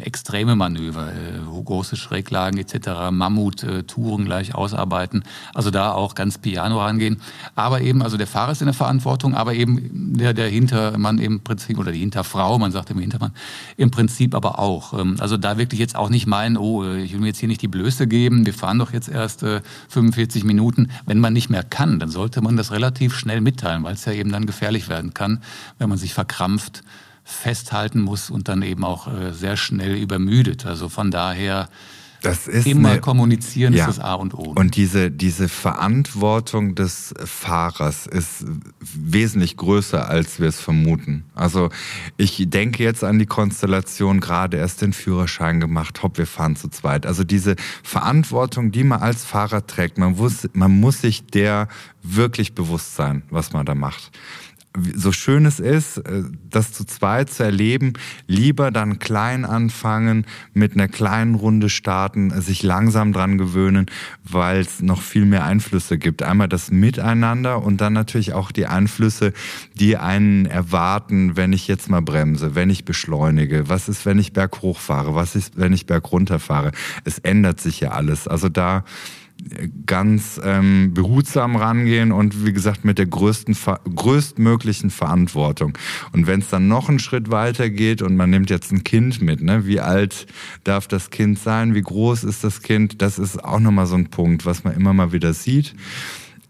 extreme 0.00 0.54
Manöver, 0.54 1.08
äh, 1.08 1.62
große 1.64 1.96
Schräglagen 1.96 2.58
etc., 2.58 3.10
Mammut-Touren 3.10 4.24
gleich 4.24 4.54
ausarbeiten. 4.54 5.24
Also 5.54 5.70
da 5.70 5.92
auch 5.92 6.14
ganz 6.14 6.38
piano 6.38 6.78
rangehen. 6.78 7.20
Aber 7.56 7.80
eben, 7.80 8.02
also 8.02 8.16
der 8.16 8.28
Fahrer 8.28 8.52
ist 8.52 8.62
in 8.62 8.66
der 8.66 8.74
Verantwortung, 8.74 9.34
aber 9.34 9.54
eben 9.54 10.16
der, 10.16 10.34
der 10.34 10.48
Hintermann 10.48 11.18
im 11.18 11.40
Prinzip, 11.40 11.78
oder 11.78 11.90
die 11.90 12.00
Hinterfrau, 12.00 12.58
man 12.58 12.70
sagt 12.70 12.90
im 12.90 13.00
Hintermann, 13.00 13.32
im 13.76 13.90
Prinzip 13.90 14.36
aber 14.36 14.60
auch. 14.60 14.96
Ähm, 14.96 15.16
also 15.32 15.40
da 15.40 15.56
wirklich 15.56 15.80
jetzt 15.80 15.96
auch 15.96 16.10
nicht 16.10 16.26
meinen, 16.26 16.58
oh, 16.58 16.84
ich 16.84 17.14
will 17.14 17.20
mir 17.20 17.28
jetzt 17.28 17.38
hier 17.38 17.48
nicht 17.48 17.62
die 17.62 17.68
Blöße 17.68 18.06
geben, 18.06 18.44
wir 18.44 18.52
fahren 18.52 18.78
doch 18.78 18.92
jetzt 18.92 19.08
erst 19.08 19.42
äh, 19.42 19.62
45 19.88 20.44
Minuten. 20.44 20.90
Wenn 21.06 21.20
man 21.20 21.32
nicht 21.32 21.48
mehr 21.48 21.62
kann, 21.62 21.98
dann 21.98 22.10
sollte 22.10 22.42
man 22.42 22.58
das 22.58 22.70
relativ 22.70 23.16
schnell 23.16 23.40
mitteilen, 23.40 23.82
weil 23.82 23.94
es 23.94 24.04
ja 24.04 24.12
eben 24.12 24.30
dann 24.30 24.44
gefährlich 24.44 24.90
werden 24.90 25.14
kann, 25.14 25.42
wenn 25.78 25.88
man 25.88 25.96
sich 25.96 26.12
verkrampft 26.12 26.82
festhalten 27.24 28.02
muss 28.02 28.28
und 28.28 28.48
dann 28.48 28.60
eben 28.60 28.84
auch 28.84 29.06
äh, 29.06 29.32
sehr 29.32 29.56
schnell 29.56 29.94
übermüdet. 29.94 30.66
Also 30.66 30.90
von 30.90 31.10
daher 31.10 31.70
das 32.22 32.46
ist 32.48 32.66
immer 32.66 32.90
eine, 32.90 33.00
kommunizieren 33.00 33.74
ja. 33.74 33.88
ist 33.88 33.98
das 33.98 34.04
A 34.04 34.14
und 34.14 34.34
O. 34.34 34.52
Und 34.54 34.76
diese, 34.76 35.10
diese 35.10 35.48
Verantwortung 35.48 36.74
des 36.74 37.14
Fahrers 37.24 38.06
ist 38.06 38.44
wesentlich 38.80 39.56
größer, 39.56 40.08
als 40.08 40.40
wir 40.40 40.48
es 40.48 40.60
vermuten. 40.60 41.24
Also 41.34 41.70
ich 42.16 42.44
denke 42.48 42.82
jetzt 42.84 43.02
an 43.04 43.18
die 43.18 43.26
Konstellation, 43.26 44.20
gerade 44.20 44.56
erst 44.56 44.82
den 44.82 44.92
Führerschein 44.92 45.60
gemacht, 45.60 46.02
hopp, 46.02 46.18
wir 46.18 46.26
fahren 46.26 46.56
zu 46.56 46.68
zweit. 46.68 47.06
Also 47.06 47.24
diese 47.24 47.56
Verantwortung, 47.82 48.70
die 48.70 48.84
man 48.84 49.00
als 49.00 49.24
Fahrer 49.24 49.66
trägt, 49.66 49.98
man 49.98 50.16
muss, 50.16 50.48
man 50.52 50.70
muss 50.70 51.00
sich 51.00 51.26
der 51.26 51.68
wirklich 52.02 52.54
bewusst 52.54 52.94
sein, 52.94 53.22
was 53.30 53.52
man 53.52 53.66
da 53.66 53.74
macht 53.74 54.10
so 54.94 55.12
schön 55.12 55.46
es 55.46 55.60
ist, 55.60 55.98
äh, 55.98 56.22
das 56.48 56.72
zu 56.72 56.84
zweit 56.84 57.30
zu 57.30 57.42
erleben, 57.42 57.92
lieber 58.26 58.70
dann 58.70 58.98
klein 58.98 59.44
anfangen, 59.44 60.26
mit 60.54 60.74
einer 60.74 60.88
kleinen 60.88 61.34
Runde 61.34 61.68
starten, 61.68 62.30
sich 62.40 62.62
langsam 62.62 63.12
dran 63.12 63.38
gewöhnen, 63.38 63.86
weil 64.24 64.60
es 64.60 64.80
noch 64.80 65.02
viel 65.02 65.24
mehr 65.24 65.44
Einflüsse 65.44 65.98
gibt. 65.98 66.22
Einmal 66.22 66.48
das 66.48 66.70
Miteinander 66.70 67.62
und 67.62 67.80
dann 67.80 67.92
natürlich 67.92 68.32
auch 68.32 68.52
die 68.52 68.66
Einflüsse, 68.66 69.32
die 69.74 69.96
einen 69.96 70.46
erwarten, 70.46 71.36
wenn 71.36 71.52
ich 71.52 71.68
jetzt 71.68 71.90
mal 71.90 72.02
bremse, 72.02 72.54
wenn 72.54 72.70
ich 72.70 72.84
beschleunige. 72.84 73.68
Was 73.68 73.88
ist, 73.88 74.06
wenn 74.06 74.18
ich 74.18 74.32
berghoch 74.32 74.78
fahre? 74.78 75.14
Was 75.14 75.34
ist, 75.34 75.58
wenn 75.58 75.72
ich 75.72 75.86
bergunter 75.86 76.38
fahre? 76.38 76.72
Es 77.04 77.18
ändert 77.18 77.60
sich 77.60 77.80
ja 77.80 77.90
alles. 77.90 78.26
Also 78.26 78.48
da 78.48 78.84
ganz 79.86 80.40
ähm, 80.44 80.94
behutsam 80.94 81.56
rangehen 81.56 82.12
und 82.12 82.44
wie 82.46 82.52
gesagt 82.52 82.84
mit 82.84 82.98
der 82.98 83.06
größten 83.06 83.56
größtmöglichen 83.94 84.90
Verantwortung. 84.90 85.76
Und 86.12 86.26
wenn 86.26 86.40
es 86.40 86.48
dann 86.48 86.68
noch 86.68 86.88
einen 86.88 86.98
Schritt 86.98 87.30
weiter 87.30 87.70
geht 87.70 88.02
und 88.02 88.16
man 88.16 88.30
nimmt 88.30 88.50
jetzt 88.50 88.72
ein 88.72 88.84
Kind 88.84 89.20
mit, 89.20 89.42
ne, 89.42 89.66
wie 89.66 89.80
alt 89.80 90.26
darf 90.64 90.86
das 90.86 91.10
Kind 91.10 91.38
sein, 91.38 91.74
wie 91.74 91.82
groß 91.82 92.24
ist 92.24 92.44
das 92.44 92.62
Kind, 92.62 93.02
das 93.02 93.18
ist 93.18 93.42
auch 93.42 93.60
nochmal 93.60 93.86
so 93.86 93.96
ein 93.96 94.10
Punkt, 94.10 94.46
was 94.46 94.64
man 94.64 94.74
immer 94.74 94.92
mal 94.92 95.12
wieder 95.12 95.34
sieht. 95.34 95.74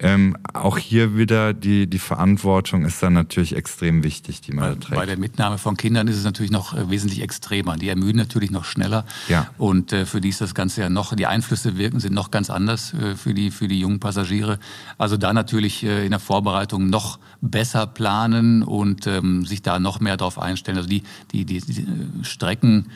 Ähm, 0.02 0.36
auch 0.52 0.78
hier 0.78 1.16
wieder 1.16 1.54
die, 1.54 1.86
die 1.86 2.00
Verantwortung 2.00 2.84
ist 2.84 3.00
dann 3.04 3.12
natürlich 3.12 3.54
extrem 3.54 4.02
wichtig, 4.02 4.40
die 4.40 4.52
man 4.52 4.80
trägt. 4.80 4.96
Bei 4.96 5.06
der 5.06 5.16
Mitnahme 5.16 5.58
von 5.58 5.76
Kindern 5.76 6.08
ist 6.08 6.16
es 6.16 6.24
natürlich 6.24 6.50
noch 6.50 6.76
äh, 6.76 6.90
wesentlich 6.90 7.22
extremer. 7.22 7.76
Die 7.76 7.88
ermüden 7.88 8.18
natürlich 8.18 8.50
noch 8.50 8.64
schneller. 8.64 9.04
Ja. 9.28 9.48
Und 9.58 9.92
äh, 9.92 10.04
für 10.04 10.20
die 10.20 10.30
ist 10.30 10.40
das 10.40 10.56
Ganze 10.56 10.80
ja 10.80 10.88
noch, 10.88 11.14
die 11.14 11.26
Einflüsse 11.26 11.78
wirken, 11.78 12.00
sind 12.00 12.14
noch 12.14 12.32
ganz 12.32 12.50
anders 12.50 12.94
äh, 12.94 13.14
für, 13.14 13.32
die, 13.32 13.52
für 13.52 13.68
die 13.68 13.78
jungen 13.78 14.00
Passagiere. 14.00 14.58
Also 14.98 15.16
da 15.16 15.32
natürlich 15.32 15.84
äh, 15.84 16.04
in 16.04 16.10
der 16.10 16.20
Vorbereitung 16.20 16.90
noch 16.90 17.20
besser 17.40 17.86
planen 17.86 18.64
und 18.64 19.06
ähm, 19.06 19.46
sich 19.46 19.62
da 19.62 19.78
noch 19.78 20.00
mehr 20.00 20.16
darauf 20.16 20.36
einstellen. 20.36 20.78
Also 20.78 20.88
die, 20.88 21.04
die, 21.30 21.44
die, 21.44 21.60
die 21.60 21.82
äh, 21.82 22.24
Strecken 22.24 22.86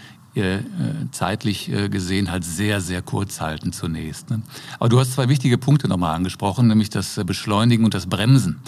zeitlich 1.13 1.71
äh, 1.73 1.89
gesehen 1.89 2.31
halt 2.31 2.45
sehr, 2.45 2.81
sehr 2.81 3.03
kurz 3.03 3.41
halten 3.41 3.73
zunächst. 3.73 4.31
Ne? 4.31 4.43
Aber 4.79 4.89
du 4.89 5.01
hast 5.01 5.13
zwei 5.13 5.29
wichtige 5.29 5.59
Punkte 5.59 5.89
nochmal 5.89 6.15
angesprochen, 6.15 6.67
nämlich 6.69 6.91
das 6.91 7.21
Beschleunigen 7.25 7.85
und 7.85 7.95
das 7.95 8.07
Bremsen. 8.07 8.61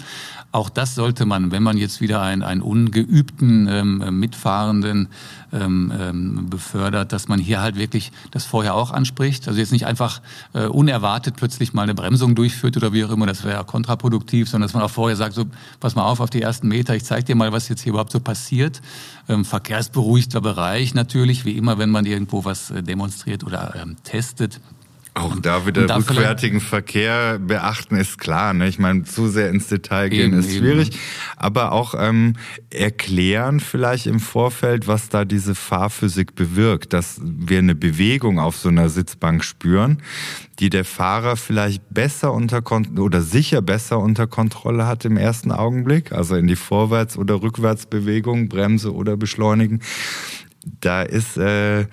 Auch 0.51 0.69
das 0.69 0.95
sollte 0.95 1.25
man, 1.25 1.51
wenn 1.51 1.61
man 1.61 1.77
jetzt 1.77 2.01
wieder 2.01 2.21
einen, 2.21 2.41
einen 2.41 2.61
ungeübten 2.61 3.67
ähm, 3.69 4.19
Mitfahrenden 4.19 5.09
ähm, 5.53 5.93
ähm, 5.95 6.49
befördert, 6.49 7.13
dass 7.13 7.27
man 7.27 7.39
hier 7.39 7.61
halt 7.61 7.75
wirklich 7.75 8.11
das 8.31 8.45
vorher 8.45 8.73
auch 8.73 8.89
anspricht. 8.89 9.47
Also 9.47 9.59
jetzt 9.59 9.71
nicht 9.71 9.85
einfach 9.85 10.21
äh, 10.53 10.65
unerwartet 10.65 11.35
plötzlich 11.37 11.73
mal 11.73 11.83
eine 11.83 11.93
Bremsung 11.93 12.33
durchführt 12.33 12.77
oder 12.77 12.93
wie 12.93 13.05
auch 13.05 13.11
immer, 13.11 13.27
das 13.27 13.43
wäre 13.43 13.63
kontraproduktiv, 13.63 14.49
sondern 14.49 14.67
dass 14.67 14.73
man 14.73 14.81
auch 14.81 14.89
vorher 14.89 15.15
sagt, 15.15 15.35
so, 15.35 15.45
pass 15.79 15.93
mal 15.93 16.05
auf, 16.05 16.19
auf 16.19 16.31
die 16.31 16.41
ersten 16.41 16.67
Meter, 16.67 16.95
ich 16.95 17.03
zeige 17.03 17.25
dir 17.25 17.35
mal, 17.35 17.51
was 17.51 17.69
jetzt 17.69 17.81
hier 17.81 17.91
überhaupt 17.91 18.11
so 18.11 18.19
passiert. 18.19 18.81
Ähm, 19.27 19.45
verkehrsberuhigter 19.45 20.41
Bereich 20.41 20.95
natürlich, 20.95 21.45
wie 21.45 21.57
immer, 21.57 21.77
wenn 21.77 21.91
man 21.91 22.07
irgendwo 22.07 22.43
was 22.43 22.71
äh, 22.71 22.81
demonstriert 22.81 23.43
oder 23.43 23.75
ähm, 23.79 23.97
testet. 24.03 24.59
Auch 25.15 25.35
da 25.41 25.65
wieder 25.65 25.85
da 25.85 25.97
rückwärtigen 25.97 26.61
Verkehr 26.61 27.39
beachten 27.39 27.95
ist 27.95 28.19
klar. 28.19 28.53
Ne? 28.53 28.67
Ich 28.67 28.79
meine, 28.79 29.03
zu 29.03 29.27
sehr 29.27 29.49
ins 29.49 29.67
Detail 29.67 30.09
gehen 30.09 30.31
eben, 30.31 30.39
ist 30.39 30.55
schwierig. 30.55 30.89
Eben. 30.89 30.99
Aber 31.35 31.71
auch 31.71 31.93
ähm, 31.97 32.35
erklären 32.69 33.59
vielleicht 33.59 34.07
im 34.07 34.19
Vorfeld, 34.19 34.87
was 34.87 35.09
da 35.09 35.25
diese 35.25 35.55
Fahrphysik 35.55 36.35
bewirkt, 36.35 36.93
dass 36.93 37.19
wir 37.23 37.57
eine 37.57 37.75
Bewegung 37.75 38.39
auf 38.39 38.55
so 38.55 38.69
einer 38.69 38.87
Sitzbank 38.87 39.43
spüren, 39.43 40.01
die 40.59 40.69
der 40.69 40.85
Fahrer 40.85 41.35
vielleicht 41.37 41.83
besser 41.89 42.31
unter 42.31 42.61
oder 42.97 43.21
sicher 43.21 43.61
besser 43.61 43.99
unter 43.99 44.27
Kontrolle 44.27 44.85
hat 44.85 45.05
im 45.05 45.17
ersten 45.17 45.51
Augenblick, 45.51 46.11
also 46.11 46.35
in 46.35 46.47
die 46.47 46.55
Vorwärts- 46.55 47.17
oder 47.17 47.41
Rückwärtsbewegung, 47.41 48.47
Bremse 48.47 48.93
oder 48.93 49.17
Beschleunigen. 49.17 49.81
Da 50.81 51.01
ist 51.01 51.37
äh, 51.37 51.87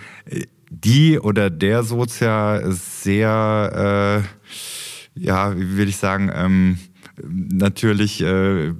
die 0.71 1.19
oder 1.19 1.51
der 1.51 1.83
Sozia 1.83 2.63
sehr, 2.71 4.25
äh, 5.17 5.21
ja, 5.21 5.57
wie 5.57 5.77
will 5.77 5.89
ich 5.89 5.97
sagen, 5.97 6.31
ähm, 6.35 6.79
natürlich 7.23 8.23
äh, 8.23 8.73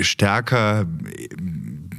stärker 0.00 0.86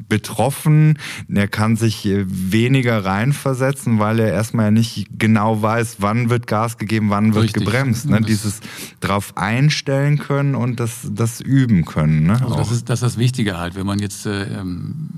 betroffen. 0.10 0.97
Er 1.28 1.47
kann 1.47 1.76
sich 1.76 2.06
äh, 2.06 2.26
weniger 2.28 3.04
reinversetzen, 3.04 4.00
weil 4.00 4.19
er 4.19 4.32
erstmal 4.32 4.71
nicht 4.71 5.08
genau 5.17 5.62
weiß, 5.62 5.97
wann 6.00 6.30
wird 6.30 6.47
Gas 6.47 6.78
gegeben, 6.78 7.10
wann 7.10 7.34
wird 7.34 7.45
Richtig. 7.45 7.65
gebremst. 7.65 8.10
Ne? 8.10 8.21
Dieses 8.21 8.62
drauf 9.00 9.36
einstellen 9.36 10.17
können 10.17 10.56
und 10.56 10.80
das, 10.80 11.10
das 11.12 11.41
üben 11.41 11.86
können. 11.86 12.23
Ne? 12.23 12.41
Also 12.41 12.56
das, 12.56 12.71
ist, 12.71 12.89
das 12.89 13.00
ist 13.00 13.04
das 13.04 13.17
Wichtige 13.17 13.58
halt, 13.58 13.76
wenn 13.76 13.86
man 13.86 14.00
jetzt 14.00 14.26
äh, 14.26 14.43
ähm, 14.43 15.10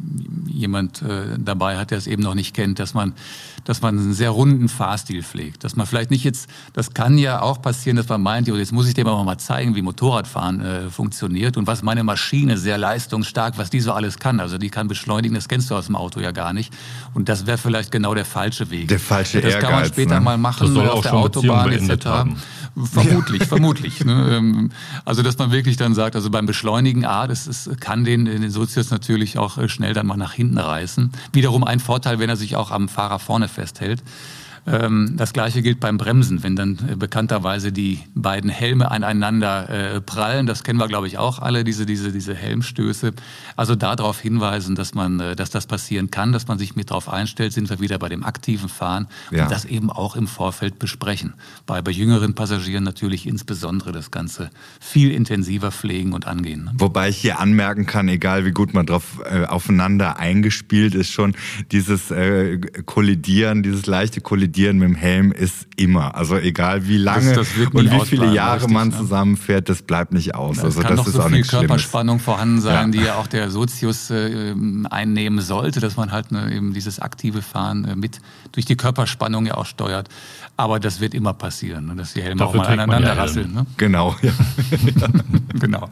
jemand 0.59 1.01
äh, 1.01 1.37
dabei 1.37 1.77
hat, 1.77 1.91
der 1.91 1.97
es 1.97 2.07
eben 2.07 2.21
noch 2.21 2.35
nicht 2.35 2.53
kennt, 2.53 2.79
dass 2.79 2.93
man, 2.93 3.13
dass 3.63 3.81
man 3.81 3.97
einen 3.97 4.13
sehr 4.13 4.29
runden 4.29 4.69
Fahrstil 4.69 5.23
pflegt. 5.23 5.63
Dass 5.63 5.75
man 5.75 5.87
vielleicht 5.87 6.11
nicht 6.11 6.23
jetzt, 6.23 6.49
das 6.73 6.93
kann 6.93 7.17
ja 7.17 7.41
auch 7.41 7.61
passieren, 7.61 7.97
dass 7.97 8.09
man 8.09 8.21
meint, 8.21 8.47
jetzt 8.47 8.71
muss 8.71 8.87
ich 8.87 8.93
dem 8.93 9.07
aber 9.07 9.23
mal 9.23 9.37
zeigen, 9.37 9.75
wie 9.75 9.81
Motorradfahren 9.81 10.61
äh, 10.61 10.89
funktioniert 10.89 11.57
und 11.57 11.67
was 11.67 11.81
meine 11.81 12.03
Maschine 12.03 12.57
sehr 12.57 12.77
leistungsstark, 12.77 13.57
was 13.57 13.69
die 13.69 13.79
so 13.79 13.93
alles 13.93 14.19
kann. 14.19 14.39
Also 14.39 14.57
die 14.57 14.69
kann 14.69 14.87
beschleunigen, 14.87 15.35
das 15.35 15.47
kennst 15.47 15.69
du 15.69 15.75
aus 15.75 15.87
dem 15.87 15.95
Auto 15.95 16.19
ja 16.19 16.31
gar 16.31 16.53
nicht. 16.53 16.73
Und 17.13 17.29
das 17.29 17.45
wäre 17.45 17.57
vielleicht 17.57 17.91
genau 17.91 18.13
der 18.13 18.25
falsche 18.25 18.69
Weg. 18.69 18.89
Der 18.89 18.99
falsche 18.99 19.41
Das 19.41 19.53
Ehrgeiz, 19.53 19.69
kann 19.69 19.79
man 19.79 19.85
später 19.85 20.15
ne? 20.15 20.21
mal 20.21 20.37
machen 20.37 20.77
auf 20.77 21.01
der 21.01 21.13
Autobahn 21.13 21.71
etc. 21.71 22.05
Haben. 22.05 22.35
Vermutlich, 22.85 23.41
ja. 23.41 23.47
vermutlich. 23.47 24.05
Ne? 24.05 24.29
Ähm, 24.31 24.71
also 25.05 25.21
dass 25.23 25.37
man 25.37 25.51
wirklich 25.51 25.77
dann 25.77 25.93
sagt, 25.93 26.15
also 26.15 26.29
beim 26.29 26.45
Beschleunigen, 26.45 27.05
ah, 27.05 27.27
das 27.27 27.47
ist, 27.47 27.79
kann 27.79 28.03
den, 28.03 28.25
den 28.25 28.49
Sozius 28.49 28.91
natürlich 28.91 29.37
auch 29.37 29.57
äh, 29.57 29.69
schnell 29.69 29.93
dann 29.93 30.07
mal 30.07 30.17
nach 30.17 30.33
hinten 30.33 30.57
reißen. 30.57 31.11
Wiederum 31.33 31.63
ein 31.63 31.79
Vorteil, 31.79 32.19
wenn 32.19 32.29
er 32.29 32.37
sich 32.37 32.55
auch 32.55 32.71
am 32.71 32.89
Fahrer 32.89 33.19
vorne 33.19 33.47
festhält. 33.47 34.03
Ähm, 34.67 35.13
das 35.17 35.33
gleiche 35.33 35.61
gilt 35.61 35.79
beim 35.79 35.97
Bremsen, 35.97 36.43
wenn 36.43 36.55
dann 36.55 36.77
äh, 36.89 36.95
bekannterweise 36.95 37.71
die 37.71 37.99
beiden 38.15 38.49
Helme 38.49 38.91
aneinander 38.91 39.69
äh, 39.69 40.01
prallen. 40.01 40.45
Das 40.45 40.63
kennen 40.63 40.79
wir, 40.79 40.87
glaube 40.87 41.07
ich, 41.07 41.17
auch 41.17 41.39
alle, 41.39 41.63
diese, 41.63 41.85
diese, 41.85 42.11
diese 42.11 42.35
Helmstöße. 42.35 43.13
Also 43.55 43.75
darauf 43.75 44.19
hinweisen, 44.19 44.75
dass 44.75 44.93
man, 44.93 45.19
äh, 45.19 45.35
dass 45.35 45.49
das 45.49 45.67
passieren 45.67 46.11
kann, 46.11 46.31
dass 46.31 46.47
man 46.47 46.59
sich 46.59 46.75
mit 46.75 46.91
darauf 46.91 47.09
einstellt, 47.09 47.53
sind 47.53 47.69
wir 47.69 47.79
wieder 47.79 47.97
bei 47.99 48.09
dem 48.09 48.23
aktiven 48.23 48.69
Fahren 48.69 49.07
ja. 49.31 49.43
und 49.43 49.51
das 49.51 49.65
eben 49.65 49.89
auch 49.89 50.15
im 50.15 50.27
Vorfeld 50.27 50.79
besprechen. 50.79 51.33
Bei, 51.65 51.81
bei 51.81 51.91
jüngeren 51.91 52.33
Passagieren 52.35 52.83
natürlich 52.83 53.27
insbesondere 53.27 53.91
das 53.91 54.11
Ganze 54.11 54.49
viel 54.79 55.11
intensiver 55.11 55.71
pflegen 55.71 56.13
und 56.13 56.27
angehen. 56.27 56.65
Ne? 56.65 56.71
Wobei 56.75 57.09
ich 57.09 57.17
hier 57.17 57.39
anmerken 57.39 57.85
kann, 57.85 58.07
egal 58.07 58.45
wie 58.45 58.51
gut 58.51 58.73
man 58.73 58.85
drauf 58.85 59.21
äh, 59.29 59.45
aufeinander 59.45 60.17
eingespielt 60.19 60.95
ist, 60.95 61.11
schon 61.11 61.35
dieses 61.71 62.11
äh, 62.11 62.59
Kollidieren, 62.85 63.63
dieses 63.63 63.85
leichte 63.85 64.21
Kollidieren 64.21 64.48
kollidieren 64.49 64.79
mit 64.79 64.89
dem 64.89 64.95
Helm 64.95 65.31
ist 65.31 65.67
immer. 65.75 66.15
Also 66.15 66.37
egal 66.37 66.87
wie 66.87 66.97
lange 66.97 67.33
das, 67.33 67.47
das 67.55 67.67
und 67.67 67.91
wie 67.91 68.05
viele 68.05 68.33
Jahre 68.33 68.61
richtig, 68.61 68.73
man 68.73 68.89
ne? 68.89 68.97
zusammenfährt, 68.97 69.69
das 69.69 69.81
bleibt 69.81 70.13
nicht 70.13 70.35
aus. 70.35 70.57
Es 70.57 70.63
also 70.63 70.81
kann 70.81 70.95
das 70.97 71.07
ist 71.07 71.13
so 71.13 71.21
auch 71.21 71.29
viel 71.29 71.43
Körperspannung 71.43 72.19
vorhanden 72.19 72.61
sein, 72.61 72.91
ja. 72.91 72.99
die 72.99 73.05
ja 73.05 73.15
auch 73.15 73.27
der 73.27 73.51
Sozius 73.51 74.09
äh, 74.09 74.55
einnehmen 74.89 75.41
sollte, 75.41 75.79
dass 75.79 75.97
man 75.97 76.11
halt 76.11 76.31
ne, 76.31 76.51
eben 76.53 76.73
dieses 76.73 76.99
aktive 76.99 77.41
Fahren 77.41 77.85
äh, 77.85 77.95
mit 77.95 78.19
durch 78.51 78.65
die 78.65 78.75
Körperspannung 78.75 79.45
ja 79.45 79.55
auch 79.55 79.65
steuert. 79.65 80.09
Aber 80.57 80.79
das 80.79 80.99
wird 80.99 81.13
immer 81.13 81.33
passieren, 81.33 81.85
ne, 81.87 81.95
dass 81.95 82.13
die 82.13 82.21
Helme 82.21 82.39
Dafür 82.39 82.61
auch 82.61 82.65
mal 82.65 82.73
aneinander 82.73 83.17
rasseln. 83.17 83.53
Ne? 83.53 83.65
Genau. 83.77 84.15
Ja. 84.21 84.31
genau. 85.59 85.89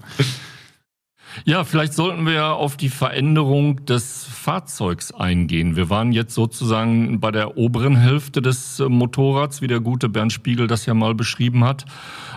Ja, 1.49 1.63
vielleicht 1.63 1.93
sollten 1.93 2.25
wir 2.25 2.55
auf 2.55 2.75
die 2.75 2.89
Veränderung 2.89 3.85
des 3.85 4.25
Fahrzeugs 4.25 5.13
eingehen. 5.13 5.77
Wir 5.77 5.89
waren 5.89 6.11
jetzt 6.11 6.33
sozusagen 6.33 7.21
bei 7.21 7.31
der 7.31 7.55
oberen 7.55 7.95
Hälfte 7.95 8.41
des 8.41 8.81
äh, 8.81 8.89
Motorrads, 8.89 9.61
wie 9.61 9.67
der 9.67 9.79
gute 9.79 10.09
Bernd 10.09 10.33
Spiegel 10.33 10.67
das 10.67 10.85
ja 10.85 10.93
mal 10.93 11.15
beschrieben 11.15 11.63
hat. 11.63 11.85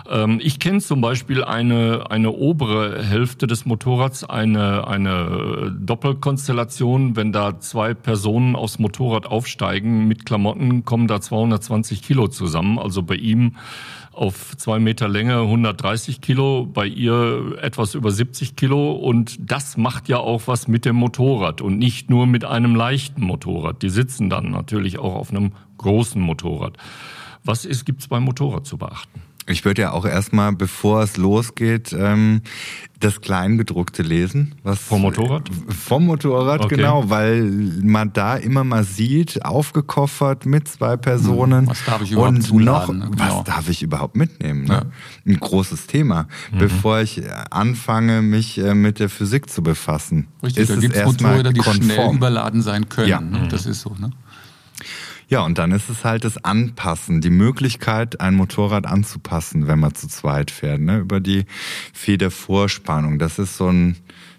Ähm, 0.09 0.39
ich 0.41 0.59
kenne 0.59 0.79
zum 0.79 1.01
Beispiel 1.01 1.43
eine, 1.43 2.09
eine 2.09 2.31
obere 2.31 3.03
Hälfte 3.03 3.47
des 3.47 3.65
Motorrads, 3.65 4.23
eine, 4.23 4.87
eine 4.87 5.09
äh, 5.11 5.71
Doppelkonstellation. 5.77 7.17
Wenn 7.17 7.33
da 7.33 7.59
zwei 7.59 7.93
Personen 7.93 8.55
aufs 8.55 8.79
Motorrad 8.79 9.25
aufsteigen 9.25 10.07
mit 10.07 10.25
Klamotten, 10.25 10.85
kommen 10.85 11.07
da 11.07 11.19
220 11.19 12.01
Kilo 12.01 12.29
zusammen. 12.29 12.79
Also 12.79 13.03
bei 13.03 13.15
ihm 13.15 13.57
auf 14.11 14.57
zwei 14.57 14.79
Meter 14.79 15.07
Länge 15.07 15.39
130 15.41 16.21
Kilo, 16.21 16.65
bei 16.65 16.85
ihr 16.85 17.57
etwas 17.61 17.95
über 17.95 18.11
70 18.11 18.55
Kilo. 18.55 18.91
Und 18.91 19.37
das 19.39 19.77
macht 19.77 20.09
ja 20.09 20.17
auch 20.17 20.43
was 20.47 20.67
mit 20.67 20.85
dem 20.85 20.97
Motorrad 20.97 21.61
und 21.61 21.77
nicht 21.77 22.09
nur 22.09 22.27
mit 22.27 22.43
einem 22.45 22.75
leichten 22.75 23.21
Motorrad. 23.23 23.81
Die 23.81 23.89
sitzen 23.89 24.29
dann 24.29 24.51
natürlich 24.51 24.99
auch 24.99 25.15
auf 25.15 25.31
einem 25.31 25.53
großen 25.77 26.21
Motorrad. 26.21 26.77
Was 27.43 27.65
ist, 27.65 27.85
gibt's 27.85 28.07
beim 28.07 28.23
Motorrad 28.23 28.65
zu 28.65 28.77
beachten? 28.77 29.21
Ich 29.51 29.65
würde 29.65 29.83
ja 29.83 29.91
auch 29.91 30.05
erstmal, 30.05 30.53
bevor 30.53 31.03
es 31.03 31.17
losgeht, 31.17 31.93
ähm, 31.93 32.41
das 32.99 33.21
Kleingedruckte 33.21 34.03
lesen. 34.03 34.55
Was 34.63 34.79
vom 34.79 35.01
Motorrad? 35.01 35.49
Vom 35.69 36.05
Motorrad, 36.05 36.65
okay. 36.65 36.75
genau, 36.75 37.09
weil 37.09 37.43
man 37.83 38.13
da 38.13 38.35
immer 38.35 38.63
mal 38.63 38.83
sieht, 38.83 39.43
aufgekoffert 39.43 40.45
mit 40.45 40.67
zwei 40.67 40.97
Personen. 40.97 41.67
Was 41.67 41.83
darf 41.85 42.01
ich 42.01 42.11
überhaupt 42.11 42.35
und 42.35 42.41
zuladen, 42.41 42.99
noch, 42.99 43.05
ne? 43.05 43.11
genau. 43.11 43.37
was 43.37 43.43
darf 43.43 43.69
ich 43.69 43.83
überhaupt 43.83 44.15
mitnehmen? 44.15 44.63
Ne? 44.63 44.73
Ja. 44.73 44.83
Ein 45.25 45.39
großes 45.39 45.87
Thema, 45.87 46.27
mhm. 46.51 46.57
bevor 46.59 47.01
ich 47.01 47.21
anfange, 47.49 48.21
mich 48.21 48.57
äh, 48.57 48.73
mit 48.73 48.99
der 48.99 49.09
Physik 49.09 49.49
zu 49.49 49.63
befassen. 49.63 50.27
Richtig, 50.43 50.63
ist 50.63 50.69
da 50.71 50.75
gibt 50.75 50.95
es 50.95 51.05
Motorräder, 51.05 51.53
die 51.53 51.59
konform. 51.59 51.83
schnell 51.83 52.13
überladen 52.15 52.61
sein 52.61 52.87
können. 52.87 53.07
Ja. 53.07 53.19
Ne? 53.19 53.47
Das 53.49 53.65
ist 53.65 53.81
so, 53.81 53.95
ne? 53.99 54.11
Ja, 55.31 55.43
und 55.43 55.57
dann 55.57 55.71
ist 55.71 55.89
es 55.89 56.03
halt 56.03 56.25
das 56.25 56.43
Anpassen, 56.43 57.21
die 57.21 57.29
Möglichkeit, 57.29 58.19
ein 58.19 58.35
Motorrad 58.35 58.85
anzupassen, 58.85 59.65
wenn 59.65 59.79
man 59.79 59.95
zu 59.95 60.09
zweit 60.09 60.51
fährt, 60.51 60.81
ne? 60.81 60.97
über 60.97 61.21
die 61.21 61.45
Federvorspannung. 61.93 63.17
Das 63.17 63.39
ist 63.39 63.55
so 63.55 63.69
ein 63.69 63.95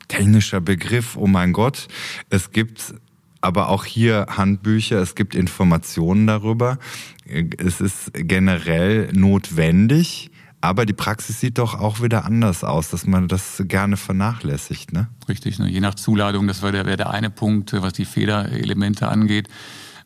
technischer 0.08 0.60
Begriff. 0.60 1.16
Oh 1.16 1.26
mein 1.26 1.54
Gott, 1.54 1.88
es 2.28 2.50
gibt 2.50 2.92
aber 3.40 3.70
auch 3.70 3.86
hier 3.86 4.26
Handbücher, 4.36 4.98
es 4.98 5.14
gibt 5.14 5.34
Informationen 5.34 6.26
darüber. 6.26 6.78
Es 7.24 7.80
ist 7.80 8.10
generell 8.12 9.10
notwendig, 9.14 10.30
aber 10.60 10.84
die 10.84 10.92
Praxis 10.92 11.40
sieht 11.40 11.56
doch 11.56 11.80
auch 11.80 12.02
wieder 12.02 12.26
anders 12.26 12.64
aus, 12.64 12.90
dass 12.90 13.06
man 13.06 13.28
das 13.28 13.62
gerne 13.66 13.96
vernachlässigt. 13.96 14.92
Ne? 14.92 15.08
Richtig, 15.26 15.58
ne? 15.58 15.70
je 15.70 15.80
nach 15.80 15.94
Zuladung, 15.94 16.48
das 16.48 16.60
wäre 16.60 16.84
der, 16.84 16.98
der 16.98 17.08
eine 17.08 17.30
Punkt, 17.30 17.72
was 17.72 17.94
die 17.94 18.04
Federelemente 18.04 19.08
angeht. 19.08 19.48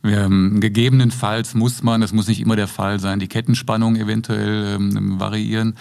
Ähm, 0.06 0.60
gegebenenfalls 0.60 1.54
muss 1.54 1.82
man, 1.82 2.00
das 2.00 2.12
muss 2.12 2.28
nicht 2.28 2.40
immer 2.40 2.56
der 2.56 2.68
Fall 2.68 3.00
sein, 3.00 3.18
die 3.18 3.28
Kettenspannung 3.28 3.96
eventuell 3.96 4.76
ähm, 4.76 5.18
variieren 5.18 5.74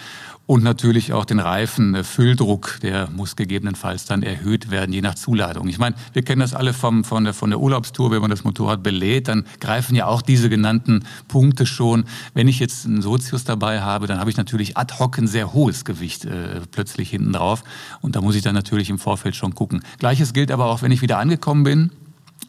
und 0.46 0.62
natürlich 0.62 1.12
auch 1.12 1.24
den 1.24 1.40
Reifenfülldruck, 1.40 2.78
äh, 2.78 2.86
der 2.86 3.10
muss 3.10 3.36
gegebenenfalls 3.36 4.06
dann 4.06 4.22
erhöht 4.22 4.70
werden, 4.70 4.92
je 4.92 5.02
nach 5.02 5.16
Zuladung. 5.16 5.68
Ich 5.68 5.78
meine, 5.78 5.96
wir 6.12 6.22
kennen 6.22 6.40
das 6.40 6.54
alle 6.54 6.72
vom, 6.72 7.04
von, 7.04 7.24
der, 7.24 7.34
von 7.34 7.50
der 7.50 7.60
Urlaubstour, 7.60 8.10
wenn 8.10 8.20
man 8.20 8.30
das 8.30 8.44
Motorrad 8.44 8.82
belädt, 8.82 9.28
dann 9.28 9.44
greifen 9.60 9.94
ja 9.94 10.06
auch 10.06 10.22
diese 10.22 10.48
genannten 10.48 11.04
Punkte 11.28 11.66
schon. 11.66 12.04
Wenn 12.34 12.48
ich 12.48 12.60
jetzt 12.60 12.86
einen 12.86 13.02
Sozius 13.02 13.44
dabei 13.44 13.80
habe, 13.82 14.06
dann 14.06 14.18
habe 14.18 14.30
ich 14.30 14.36
natürlich 14.36 14.76
ad 14.76 14.94
hoc 14.98 15.18
ein 15.18 15.26
sehr 15.26 15.52
hohes 15.52 15.84
Gewicht 15.84 16.24
äh, 16.24 16.60
plötzlich 16.70 17.10
hinten 17.10 17.32
drauf 17.32 17.64
und 18.00 18.16
da 18.16 18.20
muss 18.20 18.36
ich 18.36 18.42
dann 18.42 18.54
natürlich 18.54 18.88
im 18.88 18.98
Vorfeld 18.98 19.34
schon 19.34 19.54
gucken. 19.54 19.82
Gleiches 19.98 20.32
gilt 20.32 20.50
aber 20.50 20.66
auch, 20.66 20.82
wenn 20.82 20.92
ich 20.92 21.02
wieder 21.02 21.18
angekommen 21.18 21.64
bin 21.64 21.90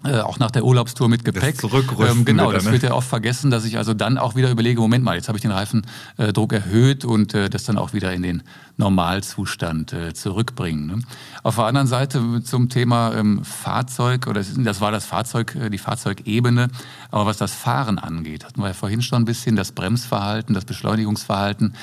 äh, 0.04 0.20
auch 0.20 0.38
nach 0.38 0.52
der 0.52 0.64
Urlaubstour 0.64 1.10
mit 1.10 1.26
Gepäck. 1.26 1.60
Das 1.60 1.72
ähm, 1.74 2.24
genau, 2.24 2.50
wieder, 2.50 2.54
das 2.54 2.66
ne? 2.66 2.72
wird 2.72 2.84
ja 2.84 2.94
oft 2.94 3.08
vergessen, 3.08 3.50
dass 3.50 3.66
ich 3.66 3.78
also 3.78 3.94
dann 3.94 4.18
auch 4.18 4.36
wieder 4.36 4.52
überlege, 4.52 4.80
Moment 4.80 5.04
mal, 5.04 5.16
jetzt 5.16 5.28
habe 5.28 5.38
ich 5.38 5.42
den 5.42 5.52
Reifendruck 5.52 6.54
erhöht 6.54 7.04
und 7.04 7.34
äh, 7.34 7.50
das 7.50 7.64
dann 7.64 7.78
auch 7.78 7.94
wieder 7.94 8.14
in 8.14 8.22
den 8.22 8.44
Normalzustand 8.78 9.94
äh, 9.94 10.14
zurückbringen. 10.14 10.86
Ne? 10.86 11.00
Auf 11.42 11.56
der 11.56 11.66
anderen 11.66 11.88
Seite 11.88 12.44
zum 12.44 12.70
Thema 12.70 13.16
ähm, 13.16 13.44
Fahrzeug, 13.44 14.28
oder 14.28 14.44
das 14.44 14.82
war 14.82 14.92
das 14.92 15.06
Fahrzeug, 15.06 15.56
äh, 15.56 15.70
die 15.70 15.80
Fahrzeugebene, 15.80 16.70
aber 17.10 17.26
was 17.26 17.38
das 17.38 17.54
Fahren 17.54 17.98
angeht, 17.98 18.46
hatten 18.46 18.62
wir 18.62 18.68
ja 18.68 18.74
vorhin 18.74 19.02
schon 19.02 19.24
ein 19.24 19.26
bisschen 19.26 19.56
das 19.56 19.72
Bremsverhalten, 19.72 20.54
das 20.54 20.66
Beschleunigungsverhalten. 20.66 21.74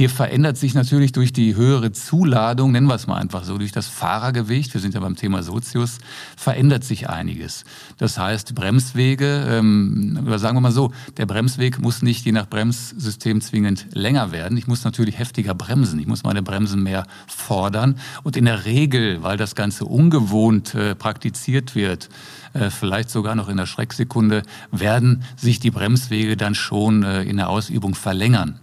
Hier 0.00 0.08
verändert 0.08 0.56
sich 0.56 0.72
natürlich 0.72 1.12
durch 1.12 1.30
die 1.30 1.56
höhere 1.56 1.92
Zuladung, 1.92 2.72
nennen 2.72 2.86
wir 2.86 2.94
es 2.94 3.06
mal 3.06 3.18
einfach 3.18 3.44
so, 3.44 3.58
durch 3.58 3.70
das 3.70 3.86
Fahrergewicht, 3.86 4.72
wir 4.72 4.80
sind 4.80 4.94
ja 4.94 5.00
beim 5.00 5.14
Thema 5.14 5.42
Sozius, 5.42 5.98
verändert 6.38 6.84
sich 6.84 7.10
einiges. 7.10 7.64
Das 7.98 8.16
heißt, 8.16 8.54
Bremswege, 8.54 9.44
ähm, 9.46 10.18
oder 10.26 10.38
sagen 10.38 10.56
wir 10.56 10.62
mal 10.62 10.72
so, 10.72 10.90
der 11.18 11.26
Bremsweg 11.26 11.80
muss 11.80 12.00
nicht 12.00 12.24
je 12.24 12.32
nach 12.32 12.46
Bremssystem 12.46 13.42
zwingend 13.42 13.88
länger 13.92 14.32
werden. 14.32 14.56
Ich 14.56 14.66
muss 14.66 14.84
natürlich 14.84 15.18
heftiger 15.18 15.52
bremsen. 15.52 16.00
Ich 16.00 16.06
muss 16.06 16.22
meine 16.22 16.42
Bremsen 16.42 16.82
mehr 16.82 17.04
fordern. 17.26 17.96
Und 18.22 18.38
in 18.38 18.46
der 18.46 18.64
Regel, 18.64 19.22
weil 19.22 19.36
das 19.36 19.54
Ganze 19.54 19.84
ungewohnt 19.84 20.74
äh, 20.74 20.94
praktiziert 20.94 21.74
wird, 21.74 22.08
äh, 22.54 22.70
vielleicht 22.70 23.10
sogar 23.10 23.34
noch 23.34 23.50
in 23.50 23.58
der 23.58 23.66
Schrecksekunde, 23.66 24.44
werden 24.72 25.24
sich 25.36 25.60
die 25.60 25.70
Bremswege 25.70 26.38
dann 26.38 26.54
schon 26.54 27.02
äh, 27.02 27.24
in 27.24 27.36
der 27.36 27.50
Ausübung 27.50 27.94
verlängern. 27.94 28.58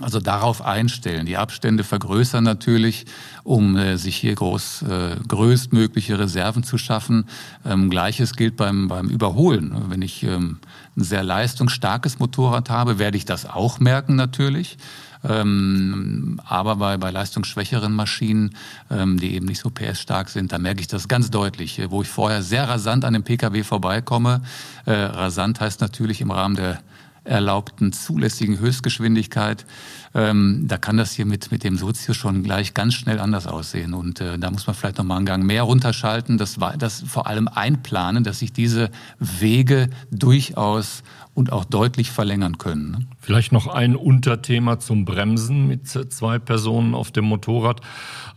Also 0.00 0.18
darauf 0.18 0.62
einstellen. 0.64 1.26
Die 1.26 1.36
Abstände 1.36 1.84
vergrößern 1.84 2.42
natürlich, 2.42 3.04
um 3.44 3.76
äh, 3.76 3.96
sich 3.98 4.16
hier 4.16 4.34
groß, 4.34 4.82
äh, 4.82 5.16
größtmögliche 5.28 6.18
Reserven 6.18 6.62
zu 6.62 6.78
schaffen. 6.78 7.26
Ähm, 7.66 7.90
Gleiches 7.90 8.34
gilt 8.34 8.56
beim, 8.56 8.88
beim 8.88 9.08
Überholen. 9.08 9.74
Wenn 9.88 10.00
ich 10.00 10.22
ähm, 10.22 10.58
ein 10.96 11.04
sehr 11.04 11.22
leistungsstarkes 11.22 12.18
Motorrad 12.18 12.70
habe, 12.70 12.98
werde 12.98 13.18
ich 13.18 13.26
das 13.26 13.44
auch 13.44 13.78
merken 13.78 14.16
natürlich. 14.16 14.78
Ähm, 15.22 16.40
aber 16.46 16.76
bei, 16.76 16.96
bei 16.96 17.10
leistungsschwächeren 17.10 17.92
Maschinen, 17.92 18.56
ähm, 18.90 19.20
die 19.20 19.34
eben 19.34 19.44
nicht 19.44 19.60
so 19.60 19.68
PS-stark 19.68 20.30
sind, 20.30 20.52
da 20.52 20.58
merke 20.58 20.80
ich 20.80 20.88
das 20.88 21.08
ganz 21.08 21.30
deutlich. 21.30 21.80
Wo 21.90 22.00
ich 22.00 22.08
vorher 22.08 22.42
sehr 22.42 22.68
rasant 22.68 23.04
an 23.04 23.12
dem 23.12 23.22
Pkw 23.22 23.62
vorbeikomme, 23.64 24.40
äh, 24.86 24.92
rasant 24.92 25.60
heißt 25.60 25.82
natürlich 25.82 26.22
im 26.22 26.30
Rahmen 26.30 26.56
der 26.56 26.80
erlaubten 27.24 27.92
zulässigen 27.92 28.58
Höchstgeschwindigkeit. 28.58 29.66
Ähm, 30.14 30.64
da 30.66 30.78
kann 30.78 30.96
das 30.96 31.12
hier 31.12 31.26
mit, 31.26 31.52
mit 31.52 31.64
dem 31.64 31.76
Sozius 31.76 32.16
schon 32.16 32.42
gleich 32.42 32.74
ganz 32.74 32.94
schnell 32.94 33.20
anders 33.20 33.46
aussehen. 33.46 33.94
Und 33.94 34.20
äh, 34.20 34.38
da 34.38 34.50
muss 34.50 34.66
man 34.66 34.74
vielleicht 34.74 34.98
nochmal 34.98 35.18
einen 35.18 35.26
Gang 35.26 35.44
mehr 35.44 35.62
runterschalten, 35.62 36.38
das, 36.38 36.58
das 36.78 37.02
vor 37.02 37.26
allem 37.26 37.48
einplanen, 37.48 38.24
dass 38.24 38.40
sich 38.40 38.52
diese 38.52 38.90
Wege 39.18 39.90
durchaus 40.10 41.02
und 41.32 41.52
auch 41.52 41.64
deutlich 41.64 42.10
verlängern 42.10 42.58
können. 42.58 42.90
Ne? 42.90 43.06
Vielleicht 43.20 43.52
noch 43.52 43.68
ein 43.68 43.94
Unterthema 43.94 44.78
zum 44.78 45.04
Bremsen 45.04 45.68
mit 45.68 45.86
zwei 45.86 46.38
Personen 46.38 46.94
auf 46.94 47.12
dem 47.12 47.26
Motorrad. 47.26 47.80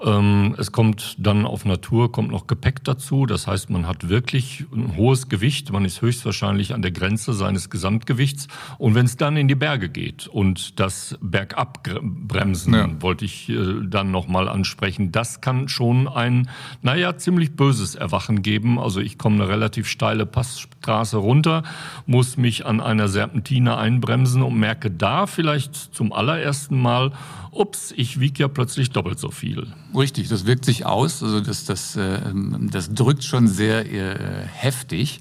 Ähm, 0.03 0.55
es 0.57 0.71
kommt 0.71 1.15
dann 1.17 1.45
auf 1.45 1.65
Natur, 1.65 2.11
kommt 2.11 2.31
noch 2.31 2.45
Gepäck 2.45 2.83
dazu. 2.83 3.25
Das 3.25 3.47
heißt, 3.47 3.69
man 3.71 3.87
hat 3.87 4.09
wirklich 4.09 4.65
ein 4.71 4.95
hohes 4.95 5.27
Gewicht. 5.27 5.71
Man 5.71 5.85
ist 5.85 6.01
höchstwahrscheinlich 6.01 6.73
an 6.73 6.81
der 6.81 6.91
Grenze 6.91 7.33
seines 7.33 7.69
Gesamtgewichts. 7.69 8.47
Und 8.77 8.93
wenn 8.93 9.05
es 9.05 9.17
dann 9.17 9.37
in 9.37 9.47
die 9.47 9.55
Berge 9.55 9.89
geht 9.89 10.27
und 10.27 10.79
das 10.79 11.17
Bergabbremsen, 11.21 12.73
ja. 12.73 13.01
wollte 13.01 13.25
ich 13.25 13.49
äh, 13.49 13.55
dann 13.87 14.11
nochmal 14.11 14.47
ansprechen, 14.47 15.11
das 15.11 15.41
kann 15.41 15.67
schon 15.67 16.07
ein, 16.07 16.49
naja, 16.81 17.17
ziemlich 17.17 17.55
böses 17.55 17.95
Erwachen 17.95 18.43
geben. 18.43 18.77
Also 18.77 18.99
ich 18.99 19.17
komme 19.17 19.35
eine 19.35 19.47
relativ 19.47 19.87
steile 19.87 20.25
Passstraße 20.25 21.17
runter, 21.17 21.63
muss 22.05 22.37
mich 22.37 22.65
an 22.65 22.82
einer 22.83 23.07
Serpentine 23.07 23.77
einbremsen 23.77 24.41
und 24.41 24.57
merke 24.57 24.91
da 24.91 25.25
vielleicht 25.27 25.75
zum 25.95 26.13
allerersten 26.13 26.79
Mal, 26.79 27.11
ups, 27.51 27.93
ich 27.95 28.19
wiege 28.19 28.43
ja 28.43 28.47
plötzlich 28.47 28.91
doppelt 28.91 29.19
so 29.19 29.31
viel. 29.31 29.67
Richtig, 29.95 30.29
das 30.29 30.45
wirkt 30.45 30.65
sich 30.65 30.85
aus. 30.85 31.23
Also 31.23 31.39
das, 31.39 31.65
das, 31.65 31.95
äh, 31.95 32.19
das 32.71 32.93
drückt 32.93 33.23
schon 33.23 33.47
sehr 33.47 33.91
äh, 33.91 34.45
heftig. 34.47 35.19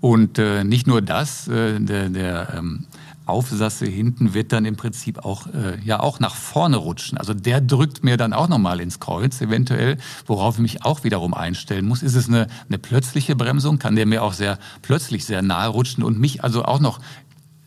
Und 0.00 0.38
äh, 0.38 0.64
nicht 0.64 0.86
nur 0.86 1.00
das, 1.00 1.46
äh, 1.46 1.78
der, 1.78 2.08
der 2.08 2.54
ähm, 2.58 2.86
Aufsasse 3.26 3.86
hinten 3.86 4.34
wird 4.34 4.52
dann 4.52 4.64
im 4.64 4.76
Prinzip 4.76 5.24
auch, 5.24 5.46
äh, 5.46 5.78
ja, 5.84 6.00
auch 6.00 6.20
nach 6.20 6.34
vorne 6.34 6.76
rutschen. 6.76 7.18
Also 7.18 7.34
der 7.34 7.60
drückt 7.60 8.02
mir 8.02 8.16
dann 8.16 8.32
auch 8.32 8.48
nochmal 8.48 8.80
ins 8.80 9.00
Kreuz, 9.00 9.40
eventuell, 9.40 9.98
worauf 10.26 10.56
ich 10.56 10.62
mich 10.62 10.84
auch 10.84 11.04
wiederum 11.04 11.34
einstellen 11.34 11.86
muss. 11.86 12.02
Ist 12.02 12.14
es 12.14 12.28
eine, 12.28 12.48
eine 12.68 12.78
plötzliche 12.78 13.36
Bremsung? 13.36 13.78
Kann 13.78 13.96
der 13.96 14.06
mir 14.06 14.22
auch 14.22 14.32
sehr 14.32 14.58
plötzlich 14.82 15.24
sehr 15.24 15.42
nahe 15.42 15.68
rutschen 15.68 16.02
und 16.02 16.18
mich 16.18 16.42
also 16.42 16.64
auch 16.64 16.80
noch 16.80 17.00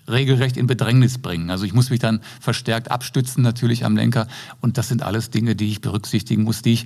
regelrecht 0.08 0.58
in 0.58 0.68
Bedrängnis 0.68 1.18
bringen. 1.18 1.50
Also 1.50 1.66
ich 1.66 1.74
muss 1.74 1.90
mich 1.90 2.00
dann 2.00 2.22
verstärkt 2.40 2.92
abstützen 2.92 3.42
natürlich 3.42 3.86
am 3.86 3.96
Lenker 3.96 4.28
und 4.62 4.78
das 4.78 4.88
sind 4.88 5.04
alles 5.04 5.30
Dinge, 5.30 5.56
die 5.56 5.70
ich 5.70 5.82
berücksichtigen 5.82 6.44
muss, 6.44 6.62
die 6.62 6.74
ich 6.74 6.86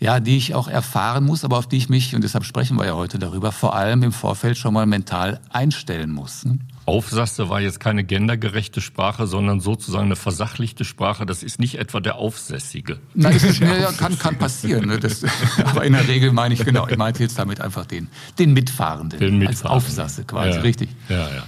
ja, 0.00 0.18
die 0.18 0.38
ich 0.38 0.54
auch 0.54 0.66
erfahren 0.66 1.24
muss, 1.24 1.44
aber 1.44 1.58
auf 1.58 1.68
die 1.68 1.76
ich 1.76 1.90
mich 1.90 2.14
und 2.14 2.24
deshalb 2.24 2.44
sprechen 2.44 2.78
wir 2.78 2.86
ja 2.86 2.94
heute 2.94 3.18
darüber, 3.18 3.52
vor 3.52 3.76
allem 3.76 4.02
im 4.02 4.12
Vorfeld 4.12 4.56
schon 4.56 4.72
mal 4.72 4.86
mental 4.86 5.40
einstellen 5.50 6.10
muss. 6.10 6.46
Ne? 6.46 6.58
Aufsasse 6.86 7.50
war 7.50 7.60
jetzt 7.60 7.78
keine 7.78 8.02
gendergerechte 8.02 8.80
Sprache, 8.80 9.26
sondern 9.26 9.60
sozusagen 9.60 10.06
eine 10.06 10.16
versachlichte 10.16 10.84
Sprache. 10.84 11.26
Das 11.26 11.42
ist 11.42 11.60
nicht 11.60 11.78
etwa 11.78 12.00
der 12.00 12.16
Aufsässige. 12.16 12.98
Nein, 13.14 13.34
das 13.34 13.44
ist, 13.44 13.60
ja, 13.60 13.92
kann, 13.92 14.18
kann 14.18 14.38
passieren. 14.38 14.88
Ne? 14.88 14.98
Das, 14.98 15.22
aber 15.64 15.84
in 15.84 15.92
der 15.92 16.08
Regel 16.08 16.32
meine 16.32 16.54
ich 16.54 16.64
genau. 16.64 16.88
Ich 16.88 16.96
meinte 16.96 17.22
jetzt 17.22 17.38
damit 17.38 17.60
einfach 17.60 17.84
den, 17.84 18.08
den 18.38 18.54
Mitfahrenden, 18.54 19.20
den 19.20 19.38
Mitfahrenden. 19.38 19.48
als 19.48 19.64
Aufsasse 19.64 20.24
quasi, 20.24 20.56
ja. 20.56 20.60
richtig? 20.62 20.88
Ja, 21.08 21.28
ja. 21.28 21.44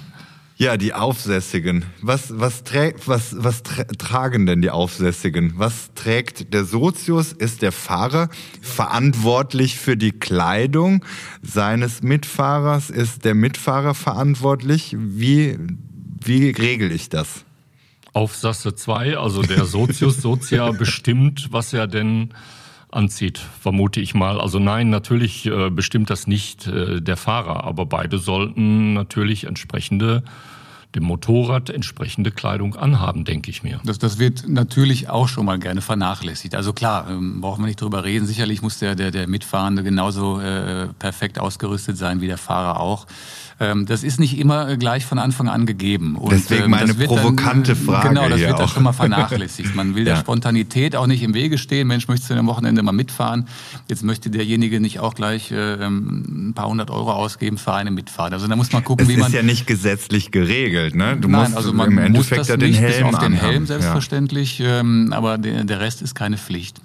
Ja, 0.62 0.76
die 0.76 0.94
Aufsässigen. 0.94 1.86
Was, 2.02 2.38
was, 2.38 2.62
trägt, 2.62 3.08
was, 3.08 3.34
was 3.36 3.64
tra 3.64 3.82
tragen 3.98 4.46
denn 4.46 4.62
die 4.62 4.70
Aufsässigen? 4.70 5.54
Was 5.56 5.92
trägt 5.94 6.54
der 6.54 6.64
Sozius? 6.64 7.32
Ist 7.32 7.62
der 7.62 7.72
Fahrer 7.72 8.28
verantwortlich 8.60 9.76
für 9.76 9.96
die 9.96 10.12
Kleidung 10.12 11.04
seines 11.42 12.04
Mitfahrers? 12.04 12.90
Ist 12.90 13.24
der 13.24 13.34
Mitfahrer 13.34 13.94
verantwortlich? 13.94 14.94
Wie, 14.96 15.58
wie 16.24 16.50
regel 16.50 16.92
ich 16.92 17.08
das? 17.08 17.44
Aufsasse 18.12 18.76
2, 18.76 19.18
also 19.18 19.42
der 19.42 19.64
Sozius 19.64 20.22
Sozia 20.22 20.70
bestimmt, 20.78 21.48
was 21.50 21.72
er 21.72 21.88
denn 21.88 22.34
anzieht, 22.88 23.38
vermute 23.38 24.00
ich 24.00 24.14
mal. 24.14 24.40
Also 24.40 24.60
nein, 24.60 24.90
natürlich 24.90 25.44
äh, 25.44 25.70
bestimmt 25.70 26.08
das 26.08 26.28
nicht 26.28 26.68
äh, 26.68 27.00
der 27.00 27.16
Fahrer, 27.16 27.64
aber 27.64 27.84
beide 27.84 28.18
sollten 28.18 28.92
natürlich 28.92 29.42
entsprechende 29.42 30.22
dem 30.94 31.04
Motorrad 31.04 31.70
entsprechende 31.70 32.30
Kleidung 32.30 32.76
anhaben, 32.76 33.24
denke 33.24 33.50
ich 33.50 33.62
mir. 33.62 33.80
Das, 33.84 33.98
das 33.98 34.18
wird 34.18 34.48
natürlich 34.48 35.08
auch 35.08 35.28
schon 35.28 35.46
mal 35.46 35.58
gerne 35.58 35.80
vernachlässigt. 35.80 36.54
Also 36.54 36.72
klar, 36.72 37.08
ähm, 37.08 37.40
brauchen 37.40 37.62
wir 37.62 37.66
nicht 37.66 37.80
drüber 37.80 38.04
reden. 38.04 38.26
Sicherlich 38.26 38.62
muss 38.62 38.78
der, 38.78 38.94
der, 38.94 39.10
der 39.10 39.26
Mitfahrende 39.26 39.82
genauso 39.82 40.40
äh, 40.40 40.88
perfekt 40.98 41.38
ausgerüstet 41.38 41.96
sein 41.96 42.20
wie 42.20 42.26
der 42.26 42.38
Fahrer 42.38 42.78
auch. 42.80 43.06
Ähm, 43.60 43.86
das 43.86 44.02
ist 44.02 44.18
nicht 44.18 44.38
immer 44.38 44.76
gleich 44.76 45.04
von 45.06 45.18
Anfang 45.18 45.48
an 45.48 45.66
gegeben. 45.66 46.16
Und, 46.16 46.32
Deswegen 46.32 46.64
ähm, 46.64 46.70
meine 46.70 46.94
provokante 46.94 47.74
dann, 47.74 47.84
Frage. 47.84 48.08
Genau, 48.08 48.28
das 48.28 48.40
wird 48.40 48.58
da 48.58 48.68
schon 48.68 48.82
mal 48.82 48.92
vernachlässigt. 48.92 49.74
Man 49.74 49.94
will 49.94 50.06
ja. 50.06 50.14
der 50.14 50.20
Spontanität 50.20 50.96
auch 50.96 51.06
nicht 51.06 51.22
im 51.22 51.34
Wege 51.34 51.58
stehen. 51.58 51.88
Mensch, 51.88 52.08
möchtest 52.08 52.30
du 52.30 52.34
am 52.34 52.46
Wochenende 52.46 52.82
mal 52.82 52.92
mitfahren? 52.92 53.46
Jetzt 53.88 54.02
möchte 54.02 54.30
derjenige 54.30 54.80
nicht 54.80 55.00
auch 55.00 55.14
gleich 55.14 55.50
äh, 55.50 55.74
ein 55.74 56.52
paar 56.54 56.68
hundert 56.68 56.90
Euro 56.90 57.12
ausgeben 57.12 57.58
für 57.58 57.74
eine 57.74 57.90
Mitfahrt. 57.90 58.32
Also 58.32 58.46
da 58.46 58.56
muss 58.56 58.72
man 58.72 58.84
gucken, 58.84 59.04
es 59.04 59.08
wie 59.08 59.16
man. 59.16 59.22
Das 59.22 59.28
ist 59.28 59.34
ja 59.34 59.42
nicht 59.42 59.66
gesetzlich 59.66 60.30
geregelt, 60.30 60.94
ne? 60.94 61.16
Du 61.16 61.28
Nein, 61.28 61.42
musst 61.42 61.56
also 61.56 61.72
man 61.72 61.90
im 61.90 61.98
Endeffekt 61.98 62.38
muss 62.38 62.46
das 62.46 62.48
ja 62.48 62.56
den 62.56 62.70
nicht 62.70 62.80
Helm 62.80 63.06
auf 63.06 63.18
den 63.18 63.32
Helm 63.32 63.66
selbstverständlich, 63.66 64.58
ja. 64.58 64.80
ähm, 64.80 65.12
aber 65.12 65.38
der, 65.38 65.64
der 65.64 65.80
Rest 65.80 66.02
ist 66.02 66.14
keine 66.14 66.38
Pflicht. 66.38 66.80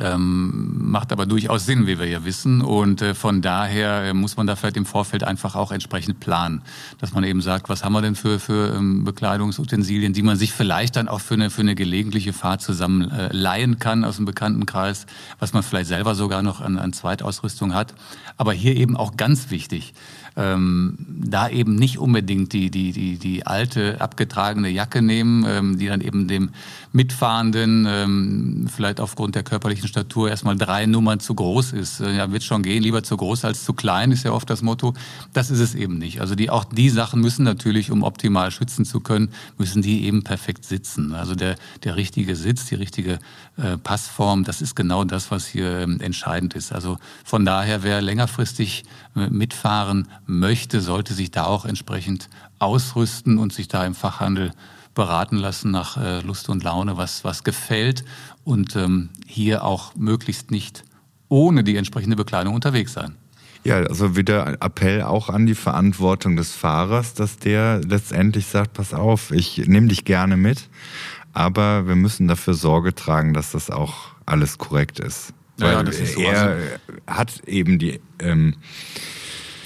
Ähm, 0.00 0.90
macht 0.90 1.12
aber 1.12 1.26
durchaus 1.26 1.66
Sinn, 1.66 1.86
wie 1.86 1.98
wir 1.98 2.06
ja 2.06 2.24
wissen. 2.24 2.60
Und 2.60 3.02
äh, 3.02 3.14
von 3.14 3.42
daher 3.42 4.04
äh, 4.04 4.14
muss 4.14 4.36
man 4.36 4.46
da 4.46 4.56
vielleicht 4.56 4.76
im 4.76 4.86
Vorfeld 4.86 5.24
einfach 5.24 5.56
auch 5.56 5.72
entsprechend 5.72 6.20
planen. 6.20 6.62
Dass 6.98 7.12
man 7.12 7.24
eben 7.24 7.40
sagt, 7.40 7.68
was 7.68 7.84
haben 7.84 7.92
wir 7.92 8.02
denn 8.02 8.14
für, 8.14 8.38
für 8.38 8.74
ähm, 8.74 9.04
Bekleidungsutensilien, 9.04 10.12
die 10.12 10.22
man 10.22 10.36
sich 10.36 10.52
vielleicht 10.52 10.96
dann 10.96 11.08
auch 11.08 11.20
für 11.20 11.34
eine, 11.34 11.50
für 11.50 11.62
eine 11.62 11.74
gelegentliche 11.74 12.32
Fahrt 12.32 12.62
zusammen 12.62 13.10
äh, 13.10 13.28
leihen 13.32 13.78
kann 13.78 14.04
aus 14.04 14.16
dem 14.16 14.24
Bekanntenkreis, 14.24 15.06
was 15.38 15.52
man 15.52 15.62
vielleicht 15.62 15.88
selber 15.88 16.14
sogar 16.14 16.42
noch 16.42 16.60
an, 16.60 16.78
an 16.78 16.92
Zweitausrüstung 16.92 17.74
hat. 17.74 17.94
Aber 18.36 18.52
hier 18.52 18.76
eben 18.76 18.96
auch 18.96 19.16
ganz 19.16 19.50
wichtig, 19.50 19.94
ähm, 20.36 20.96
da 21.08 21.48
eben 21.48 21.76
nicht 21.76 21.98
unbedingt 21.98 22.52
die, 22.52 22.70
die, 22.70 22.92
die, 22.92 23.18
die 23.18 23.46
alte 23.46 24.00
abgetragene 24.00 24.68
Jacke 24.68 25.00
nehmen, 25.00 25.44
ähm, 25.48 25.78
die 25.78 25.86
dann 25.86 26.00
eben 26.00 26.28
dem 26.28 26.50
Mitfahrenden 26.92 27.86
ähm, 27.88 28.68
vielleicht 28.74 29.00
aufgrund 29.00 29.34
der 29.34 29.42
körperlichen 29.42 29.88
Statur 29.88 30.28
erstmal 30.28 30.56
drei 30.56 30.86
Nummern 30.86 31.20
zu 31.20 31.34
groß 31.34 31.72
ist. 31.72 32.00
Äh, 32.00 32.16
ja, 32.16 32.30
wird 32.32 32.42
schon 32.42 32.62
gehen, 32.62 32.82
lieber 32.82 33.02
zu 33.02 33.16
groß 33.16 33.44
als 33.44 33.64
zu 33.64 33.72
klein, 33.72 34.12
ist 34.12 34.24
ja 34.24 34.32
oft 34.32 34.48
das 34.50 34.62
Motto. 34.62 34.94
Das 35.32 35.50
ist 35.50 35.60
es 35.60 35.74
eben 35.74 35.98
nicht. 35.98 36.20
Also 36.20 36.34
die, 36.34 36.50
auch 36.50 36.64
die 36.64 36.90
Sachen 36.90 37.20
müssen 37.20 37.44
natürlich, 37.44 37.90
um 37.90 38.02
optimal 38.02 38.50
schützen 38.50 38.84
zu 38.84 39.00
können, 39.00 39.30
müssen 39.56 39.80
die 39.82 40.04
eben 40.04 40.22
perfekt 40.22 40.64
sitzen. 40.64 41.14
Also 41.14 41.34
der, 41.34 41.56
der 41.84 41.96
richtige 41.96 42.36
Sitz, 42.36 42.66
die 42.66 42.74
richtige 42.74 43.18
äh, 43.56 43.78
Passform, 43.78 44.44
das 44.44 44.60
ist 44.60 44.74
genau 44.74 45.04
das, 45.04 45.30
was 45.30 45.46
hier 45.46 45.80
ähm, 45.80 46.00
entscheidend 46.00 46.54
ist. 46.54 46.72
Also 46.72 46.98
von 47.24 47.44
daher, 47.44 47.82
wer 47.82 48.02
längerfristig 48.02 48.84
äh, 49.14 49.28
mitfahren 49.28 50.08
möchte, 50.26 50.80
sollte 50.80 51.14
sich 51.14 51.30
da 51.30 51.44
auch 51.44 51.64
entsprechend 51.64 52.28
ausrüsten 52.58 53.38
und 53.38 53.52
sich 53.52 53.68
da 53.68 53.84
im 53.84 53.94
Fachhandel 53.94 54.52
beraten 54.94 55.36
lassen 55.36 55.70
nach 55.70 55.96
äh, 55.96 56.20
Lust 56.20 56.48
und 56.48 56.64
Laune, 56.64 56.96
was, 56.96 57.22
was 57.22 57.44
gefällt 57.44 58.04
und 58.44 58.76
ähm, 58.76 59.10
hier 59.26 59.62
auch 59.64 59.94
möglichst 59.94 60.50
nicht 60.50 60.84
ohne 61.28 61.64
die 61.64 61.76
entsprechende 61.76 62.16
Bekleidung 62.16 62.54
unterwegs 62.54 62.92
sein. 62.92 63.14
Ja, 63.64 63.78
also 63.78 64.16
wieder 64.16 64.62
Appell 64.62 65.02
auch 65.02 65.28
an 65.28 65.44
die 65.46 65.56
Verantwortung 65.56 66.36
des 66.36 66.52
Fahrers, 66.52 67.14
dass 67.14 67.36
der 67.38 67.80
letztendlich 67.84 68.46
sagt, 68.46 68.74
pass 68.74 68.94
auf, 68.94 69.32
ich 69.32 69.66
nehme 69.66 69.88
dich 69.88 70.04
gerne 70.04 70.36
mit, 70.36 70.68
aber 71.32 71.88
wir 71.88 71.96
müssen 71.96 72.28
dafür 72.28 72.54
Sorge 72.54 72.94
tragen, 72.94 73.34
dass 73.34 73.50
das 73.50 73.70
auch 73.70 74.12
alles 74.24 74.58
korrekt 74.58 75.00
ist. 75.00 75.34
Weil 75.58 75.72
ja, 75.72 75.82
das 75.82 75.98
ist 75.98 76.14
so. 76.14 76.20
er 76.20 76.42
also 76.42 76.62
hat 77.06 77.42
eben 77.46 77.78
die 77.78 78.00
ähm, 78.20 78.54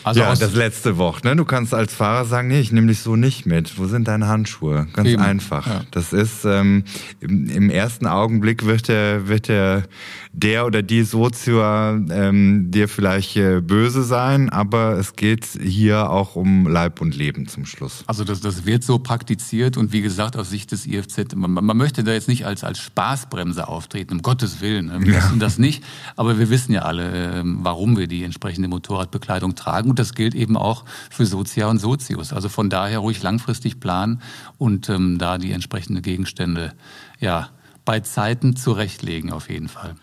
also 0.05 0.21
ja, 0.21 0.35
das 0.35 0.55
letzte 0.55 0.97
Wort. 0.97 1.25
Ne? 1.25 1.37
Du 1.37 1.45
kannst 1.45 1.75
als 1.75 1.95
Fahrer 1.95 2.25
sagen, 2.25 2.49
nee, 2.49 2.61
ich 2.61 2.73
nehme 2.73 2.87
dich 2.87 3.01
so 3.01 3.17
nicht 3.17 3.47
mit. 3.47 3.79
Wo 3.79 3.87
sind 3.87 4.09
deine 4.09 4.29
Handschuhe? 4.29 4.87
Ganz 4.93 5.09
Eben. 5.09 5.23
einfach. 5.23 5.67
Ja. 5.67 5.83
Das 5.91 6.13
ist 6.13 6.45
ähm, 6.45 6.85
im, 7.21 7.49
im, 7.49 7.71
ersten 7.71 8.07
Augenblick 8.07 8.65
wird 8.65 8.89
der, 8.89 9.29
wird 9.29 9.49
der, 9.49 9.85
der 10.33 10.65
oder 10.65 10.83
die 10.83 11.03
Sozio 11.03 11.61
ähm, 11.61 12.71
dir 12.71 12.89
vielleicht 12.89 13.37
äh, 13.37 13.61
böse 13.61 14.05
sein, 14.05 14.49
aber 14.49 14.93
es 14.93 15.17
geht 15.17 15.45
hier 15.61 16.09
auch 16.09 16.37
um 16.37 16.69
Leib 16.69 17.01
und 17.01 17.17
Leben 17.17 17.49
zum 17.49 17.67
Schluss. 17.67 18.05
Also 18.07 18.23
das, 18.23 18.41
das 18.41 18.65
wird 18.65 18.85
so 18.85 19.01
praktiziert 19.01 19.77
und 19.77 19.93
wie 19.93 20.03
gesagt 20.03 20.37
aus 20.37 20.49
Sicht 20.51 20.71
des 20.71 20.87
IFZ, 20.87 21.35
man, 21.35 21.53
man 21.53 21.77
möchte 21.77 22.05
da 22.05 22.13
jetzt 22.13 22.29
nicht 22.29 22.47
als, 22.47 22.63
als 22.63 22.79
Spaßbremse 22.79 23.67
auftreten, 23.67 24.15
um 24.15 24.23
Gottes 24.23 24.61
Willen. 24.61 24.87
Ne? 24.87 24.99
Wir 25.01 25.15
ja. 25.15 25.19
wissen 25.19 25.41
das 25.41 25.59
nicht, 25.59 25.83
aber 26.15 26.39
wir 26.39 26.49
wissen 26.49 26.73
ja 26.73 26.83
alle, 26.83 27.41
äh, 27.41 27.43
warum 27.45 27.97
wir 27.97 28.07
die 28.07 28.23
entsprechende 28.23 28.69
Motorradbekleidung 28.69 29.57
tragen 29.57 29.91
und 29.91 29.99
das 29.99 30.15
gilt 30.15 30.37
eben 30.37 30.57
auch 30.57 30.85
für 31.11 31.27
Sozia 31.27 31.67
und 31.67 31.79
Sozius. 31.79 32.33
Also 32.33 32.49
von 32.49 32.71
daher 32.71 33.01
ruhig 33.01 33.21
langfristig 33.21 33.81
planen 33.81 34.23
und 34.59 34.89
ähm, 34.91 35.19
da 35.19 35.39
die 35.39 35.51
entsprechenden 35.51 36.03
Gegenstände 36.03 36.73
ja, 37.19 37.49
bei 37.85 37.99
Zeiten 37.99 38.55
zurechtlegen 38.55 39.33
auf 39.33 39.51
jeden 39.51 39.69
Fall. 39.69 39.97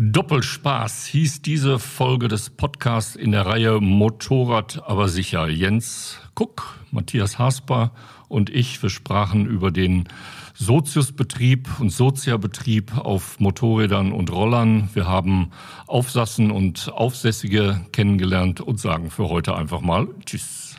Doppelspaß 0.00 1.06
hieß 1.06 1.42
diese 1.42 1.80
Folge 1.80 2.28
des 2.28 2.50
Podcasts 2.50 3.16
in 3.16 3.32
der 3.32 3.46
Reihe 3.46 3.80
Motorrad 3.80 4.80
aber 4.86 5.08
sicher. 5.08 5.48
Jens 5.48 6.20
Kuck, 6.34 6.78
Matthias 6.92 7.40
Hasper 7.40 7.90
und 8.28 8.48
ich, 8.48 8.80
wir 8.80 8.90
sprachen 8.90 9.46
über 9.46 9.72
den 9.72 10.08
Soziusbetrieb 10.54 11.80
und 11.80 11.90
Soziabetrieb 11.90 12.96
auf 12.96 13.40
Motorrädern 13.40 14.12
und 14.12 14.30
Rollern. 14.30 14.88
Wir 14.94 15.08
haben 15.08 15.50
Aufsassen 15.88 16.52
und 16.52 16.92
Aufsässige 16.92 17.80
kennengelernt 17.90 18.60
und 18.60 18.78
sagen 18.78 19.10
für 19.10 19.28
heute 19.28 19.56
einfach 19.56 19.80
mal 19.80 20.06
Tschüss. 20.24 20.76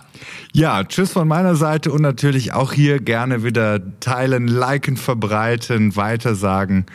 Ja, 0.54 0.84
tschüss 0.84 1.12
von 1.12 1.28
meiner 1.28 1.56
Seite 1.56 1.92
und 1.92 2.02
natürlich 2.02 2.54
auch 2.54 2.72
hier 2.72 3.00
gerne 3.00 3.44
wieder 3.44 4.00
teilen, 4.00 4.48
liken, 4.48 4.98
verbreiten, 4.98 5.96
weitersagen. 5.96 6.86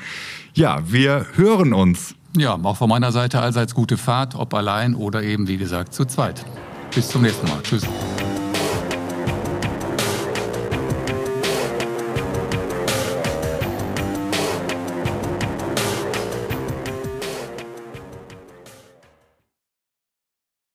Ja, 0.57 0.81
wir 0.87 1.27
hören 1.35 1.73
uns. 1.73 2.15
Ja, 2.37 2.57
auch 2.63 2.77
von 2.77 2.89
meiner 2.89 3.11
Seite 3.11 3.41
allseits 3.41 3.75
gute 3.75 3.97
Fahrt, 3.97 4.37
ob 4.37 4.55
allein 4.55 4.95
oder 4.95 5.23
eben 5.23 5.49
wie 5.49 5.57
gesagt 5.57 5.93
zu 5.93 6.05
zweit. 6.05 6.45
Bis 6.95 7.09
zum 7.09 7.23
nächsten 7.23 7.49
Mal. 7.49 7.61
Tschüss. 7.63 7.83